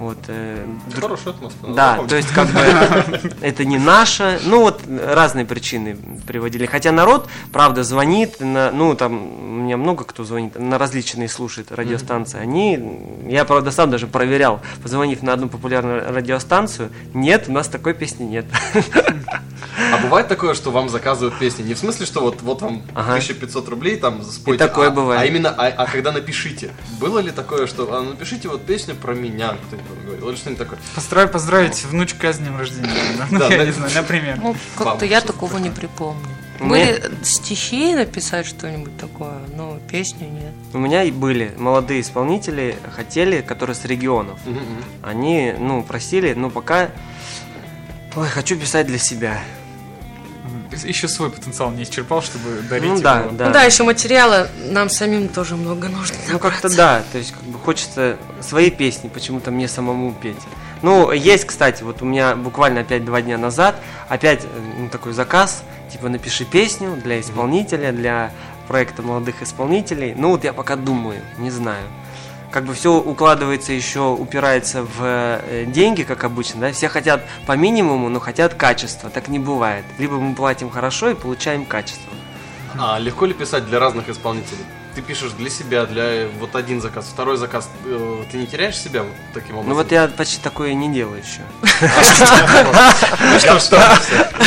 Вот, 0.04 0.18
э, 0.28 0.66
Это 0.88 1.00
хорошая 1.00 1.32
атмосфера. 1.32 1.72
да, 1.72 1.98
то 2.06 2.14
есть 2.14 2.28
как 2.28 2.48
бы 2.48 2.60
это 3.40 3.64
не 3.64 3.78
наше. 3.78 4.38
Ну 4.44 4.60
вот 4.60 4.82
разные 4.86 5.46
причины 5.46 5.96
приводили. 6.26 6.66
Хотя 6.66 6.92
народ, 6.92 7.26
правда, 7.52 7.84
звонит, 7.84 8.38
на, 8.40 8.70
ну 8.70 8.94
там 8.96 9.14
у 9.14 9.62
меня 9.62 9.78
много 9.78 10.04
кто 10.04 10.22
звонит, 10.24 10.58
на 10.58 10.76
различные 10.76 11.30
слушает 11.30 11.72
радиостанции. 11.72 12.38
Они, 12.38 12.78
я 13.26 13.46
правда 13.46 13.70
сам 13.70 13.90
даже 13.90 14.06
проверял, 14.06 14.60
позвонив 14.82 15.22
на 15.22 15.32
одну 15.32 15.48
популярную 15.48 16.12
радиостанцию, 16.14 16.90
нет, 17.14 17.46
у 17.48 17.52
нас 17.52 17.68
такой 17.68 17.94
песни 17.94 18.24
нет. 18.24 18.44
А 19.92 19.98
бывает 19.98 20.28
такое, 20.28 20.54
что 20.54 20.70
вам 20.70 20.88
заказывают 20.88 21.38
песни? 21.38 21.62
Не 21.62 21.74
в 21.74 21.78
смысле, 21.78 22.06
что 22.06 22.20
вот, 22.20 22.42
вот 22.42 22.62
вам 22.62 22.82
Ага. 22.94 23.14
1500 23.14 23.68
рублей, 23.68 23.96
там, 23.96 24.22
спойте. 24.22 24.62
И 24.64 24.68
такое 24.68 24.88
а, 24.88 24.90
бывает. 24.90 25.22
А 25.22 25.24
именно, 25.24 25.50
а, 25.50 25.66
а 25.66 25.86
когда 25.86 26.12
напишите. 26.12 26.70
Было 27.00 27.18
ли 27.18 27.30
такое, 27.30 27.66
что, 27.66 27.92
а, 27.92 28.02
напишите 28.02 28.48
вот 28.48 28.64
песню 28.64 28.94
про 28.94 29.14
меня, 29.14 29.56
кто-нибудь 29.66 29.93
вам 29.94 30.04
говорил, 30.04 30.28
или 30.30 30.36
что-нибудь 30.36 30.58
такое? 30.64 30.78
Поздравить, 30.94 31.32
поздравить 31.32 31.84
внучка 31.84 32.32
с 32.32 32.38
днем 32.38 32.56
рождения. 32.58 32.90
Ну, 33.30 33.38
Да, 33.38 33.48
я 33.48 33.58
да. 33.58 33.64
не 33.66 33.72
знаю, 33.72 33.92
например. 33.94 34.38
Ну, 34.42 34.56
как-то 34.76 35.04
я 35.04 35.20
такого 35.20 35.58
не 35.58 35.70
припомню. 35.70 36.26
Были 36.60 37.02
стихи 37.24 37.94
написать 37.94 38.46
что-нибудь 38.46 38.96
такое, 38.96 39.40
но 39.56 39.78
песню 39.90 40.28
нет. 40.28 40.52
У 40.72 40.78
меня 40.78 41.02
и 41.02 41.10
были 41.10 41.52
молодые 41.58 42.00
исполнители, 42.00 42.76
хотели, 42.94 43.40
которые 43.40 43.74
с 43.74 43.84
регионов. 43.84 44.38
Они, 45.02 45.54
ну, 45.58 45.82
просили, 45.82 46.32
ну, 46.34 46.50
пока... 46.50 46.90
Ой, 48.16 48.28
хочу 48.28 48.56
писать 48.56 48.86
для 48.86 48.98
себя. 48.98 49.40
Еще 50.84 51.08
свой 51.08 51.30
потенциал 51.30 51.70
не 51.70 51.84
исчерпал, 51.84 52.22
чтобы 52.22 52.62
дарить 52.68 52.84
Ну 52.88 52.94
его. 52.94 53.02
да, 53.02 53.24
да. 53.30 53.46
Ну 53.46 53.52
да, 53.52 53.62
еще 53.62 53.84
материала 53.84 54.48
нам 54.70 54.88
самим 54.88 55.28
тоже 55.28 55.56
много 55.56 55.88
нужно. 55.88 56.16
Ну 56.28 56.38
как-то 56.38 56.74
да, 56.74 57.02
то 57.12 57.18
есть 57.18 57.32
как 57.32 57.42
бы 57.44 57.58
хочется 57.58 58.16
свои 58.40 58.70
песни 58.70 59.08
почему-то 59.08 59.50
мне 59.50 59.68
самому 59.68 60.12
петь. 60.12 60.36
Ну, 60.82 61.12
есть, 61.12 61.46
кстати, 61.46 61.82
вот 61.82 62.02
у 62.02 62.04
меня 62.04 62.34
буквально 62.36 62.80
опять 62.80 63.04
два 63.04 63.22
дня 63.22 63.38
назад 63.38 63.76
опять 64.08 64.44
э, 64.44 64.48
ну, 64.78 64.88
такой 64.90 65.12
заказ, 65.12 65.62
типа 65.90 66.08
напиши 66.08 66.44
песню 66.44 66.96
для 67.02 67.20
исполнителя, 67.20 67.90
для 67.92 68.32
проекта 68.68 69.00
молодых 69.02 69.42
исполнителей. 69.42 70.14
Ну 70.16 70.30
вот 70.30 70.44
я 70.44 70.52
пока 70.52 70.76
думаю, 70.76 71.22
не 71.38 71.50
знаю. 71.50 71.84
Как 72.54 72.62
бы 72.66 72.72
все 72.72 72.92
укладывается 72.92 73.72
еще, 73.72 74.12
упирается 74.12 74.84
в 74.84 75.00
э, 75.02 75.64
деньги, 75.66 76.04
как 76.04 76.22
обычно, 76.22 76.60
да, 76.60 76.72
все 76.72 76.88
хотят 76.88 77.24
по 77.46 77.56
минимуму, 77.56 78.08
но 78.08 78.20
хотят 78.20 78.54
качества, 78.54 79.10
так 79.10 79.26
не 79.26 79.40
бывает. 79.40 79.84
Либо 79.98 80.20
мы 80.20 80.36
платим 80.36 80.70
хорошо 80.70 81.10
и 81.10 81.14
получаем 81.14 81.64
качество. 81.66 82.12
А 82.78 83.00
легко 83.00 83.26
ли 83.26 83.34
писать 83.34 83.66
для 83.66 83.80
разных 83.80 84.08
исполнителей? 84.08 84.64
Ты 84.94 85.02
пишешь 85.02 85.32
для 85.32 85.50
себя, 85.50 85.84
для 85.86 86.04
э, 86.04 86.28
вот 86.38 86.54
один 86.54 86.80
заказ, 86.80 87.06
второй 87.12 87.38
заказ. 87.38 87.68
э, 87.86 88.22
Ты 88.30 88.36
не 88.36 88.46
теряешь 88.46 88.78
себя 88.78 89.02
вот 89.02 89.14
таким 89.32 89.56
образом? 89.56 89.70
Ну 89.70 89.74
вот 89.74 89.90
я 89.90 90.06
почти 90.06 90.40
такое 90.40 90.74
не 90.74 90.94
делаю 90.94 91.20
еще. 91.24 91.40
Ну 93.32 93.38
что, 93.40 93.58
что? 93.58 93.82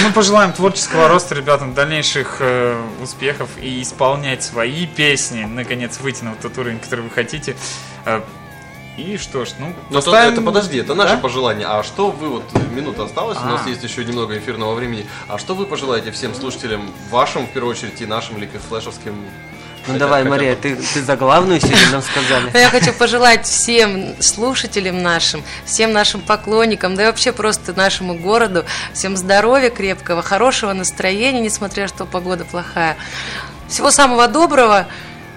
Мы 0.01 0.13
пожелаем 0.13 0.53
творческого 0.53 1.09
роста 1.09 1.35
ребятам, 1.35 1.73
дальнейших 1.73 2.41
успехов 3.03 3.49
и 3.61 3.81
исполнять 3.81 4.43
свои 4.43 4.85
песни, 4.87 5.43
наконец 5.43 5.99
выйти 5.99 6.23
на 6.23 6.29
вот 6.29 6.39
тот 6.39 6.57
уровень, 6.57 6.79
который 6.79 7.01
вы 7.01 7.09
хотите. 7.09 7.57
Э, 8.07 8.21
и 8.97 9.17
что 9.17 9.45
ж, 9.45 9.49
ну, 9.59 9.67
Ну, 9.67 9.73
это, 9.99 10.05
поставим- 10.05 10.33
это 10.33 10.41
подожди, 10.41 10.77
это 10.79 10.95
наше 10.95 11.15
Да? 11.15 11.19
пожелание. 11.19 11.67
А 11.67 11.83
что 11.83 12.09
вы, 12.09 12.29
вот 12.29 12.43
минута 12.71 13.03
осталась, 13.03 13.37
у 13.37 13.45
нас 13.45 13.61
А. 13.65 13.69
есть 13.69 13.83
еще 13.83 14.03
немного 14.05 14.37
эфирного 14.37 14.73
времени. 14.73 15.05
А 15.27 15.37
что 15.37 15.53
вы 15.53 15.65
пожелаете 15.65 16.11
всем 16.11 16.33
слушателям, 16.33 16.89
вашим 17.11 17.45
в 17.45 17.49
первую 17.51 17.71
очередь 17.75 18.01
и 18.01 18.05
нашим 18.07 18.37
ликвид 18.39 18.61
флешевским? 18.67 19.13
Ну 19.85 19.93
Хотя- 19.93 19.99
давай, 19.99 20.23
хотя 20.23 20.29
Мария, 20.35 20.55
бы- 20.55 20.61
ты, 20.61 20.75
ты 20.75 21.01
за 21.03 21.15
главную 21.15 21.59
сегодня 21.61 21.91
нам 21.91 22.01
сказали. 22.01 22.49
Но 22.51 22.59
я 22.59 22.69
хочу 22.69 22.91
пожелать 22.91 23.45
всем 23.45 24.21
слушателям 24.21 25.01
нашим, 25.03 25.43
всем 25.65 25.93
нашим 25.93 26.19
поклонникам, 26.21 26.95
да 26.95 27.03
и 27.03 27.05
вообще 27.05 27.31
просто 27.31 27.73
нашему 27.73 28.15
городу, 28.15 28.65
всем 28.93 29.15
здоровья 29.15 29.69
крепкого, 29.69 30.21
хорошего 30.23 30.73
настроения, 30.73 31.39
несмотря 31.41 31.87
что 31.87 32.05
погода 32.05 32.43
плохая. 32.45 32.97
Всего 33.69 33.91
самого 33.91 34.27
доброго, 34.27 34.87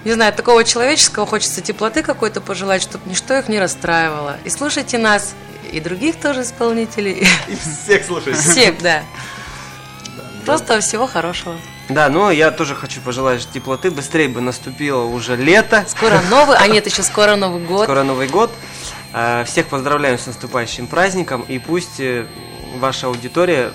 не 0.04 0.12
знаю, 0.12 0.32
такого 0.32 0.64
человеческого, 0.64 1.26
хочется 1.26 1.60
теплоты 1.60 2.02
какой-то 2.02 2.40
пожелать, 2.40 2.82
чтобы 2.82 3.08
ничто 3.08 3.36
их 3.38 3.48
не 3.48 3.58
расстраивало. 3.58 4.38
И 4.44 4.50
слушайте 4.50 4.98
нас, 4.98 5.34
и 5.72 5.80
других 5.80 6.16
тоже 6.20 6.42
исполнителей, 6.42 7.26
И 7.48 7.56
всех 7.56 8.04
слушайте. 8.06 8.40
всех, 8.40 8.78
да. 8.78 9.02
Просто 10.46 10.80
всего 10.80 11.06
хорошего. 11.06 11.56
Да, 11.88 12.08
ну 12.08 12.30
я 12.30 12.50
тоже 12.50 12.74
хочу 12.74 13.00
пожелать 13.00 13.46
теплоты. 13.52 13.90
Быстрее 13.90 14.28
бы 14.28 14.40
наступило 14.40 15.02
уже 15.04 15.36
лето. 15.36 15.84
Скоро 15.88 16.20
новый, 16.30 16.56
а 16.56 16.66
нет, 16.66 16.86
еще 16.86 17.02
скоро 17.02 17.36
Новый 17.36 17.62
год. 17.64 17.84
Скоро 17.84 18.02
Новый 18.04 18.28
год. 18.28 18.50
Э, 19.12 19.44
Всех 19.44 19.66
поздравляем 19.66 20.18
с 20.18 20.26
наступающим 20.26 20.86
праздником. 20.86 21.42
И 21.42 21.58
пусть 21.58 21.98
э, 22.00 22.26
ваша 22.78 23.08
аудитория 23.08 23.72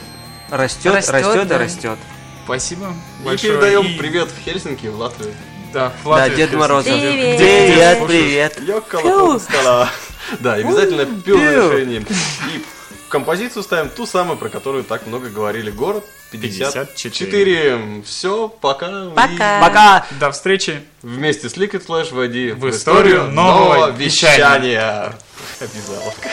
растет, 0.50 0.94
Растет, 0.96 1.14
растет 1.14 1.46
и 1.46 1.48
да. 1.50 1.58
растет. 1.58 2.00
Спасибо 2.46 2.94
И 3.22 3.26
большое. 3.26 3.54
передаем 3.54 3.86
И- 3.86 3.98
привет 3.98 4.30
в 4.30 4.40
Хельсинки, 4.44 4.88
в 4.88 4.98
Латвию. 4.98 5.34
Да, 5.76 5.92
Да, 6.06 6.30
Дед 6.30 6.54
Мороз. 6.54 6.86
Привет. 6.86 7.38
Привет, 7.38 8.08
привет. 8.08 8.62
Йоккала 8.62 9.38
скала. 9.40 9.90
Да, 10.40 10.54
обязательно 10.54 11.06
пил 11.06 11.38
на 11.38 11.52
пил. 11.52 11.72
решение. 11.74 12.00
И 12.00 12.64
композицию 13.10 13.62
ставим 13.62 13.90
ту 13.90 14.06
самую, 14.06 14.38
про 14.38 14.48
которую 14.48 14.86
так 14.86 15.06
много 15.06 15.28
говорили. 15.28 15.70
Город 15.72 16.06
54. 16.32 18.04
Все, 18.06 18.48
пока. 18.48 19.10
Пока. 19.10 19.60
Пока. 19.60 20.06
До 20.18 20.32
встречи. 20.32 20.82
Вместе 21.02 21.50
с 21.50 21.58
Liquid 21.58 21.86
Flash 21.86 22.16
войди 22.16 22.54
В 22.54 22.70
историю 22.70 23.26
нового 23.26 23.92
вещания. 23.92 25.14
Обязаловка. 25.60 26.30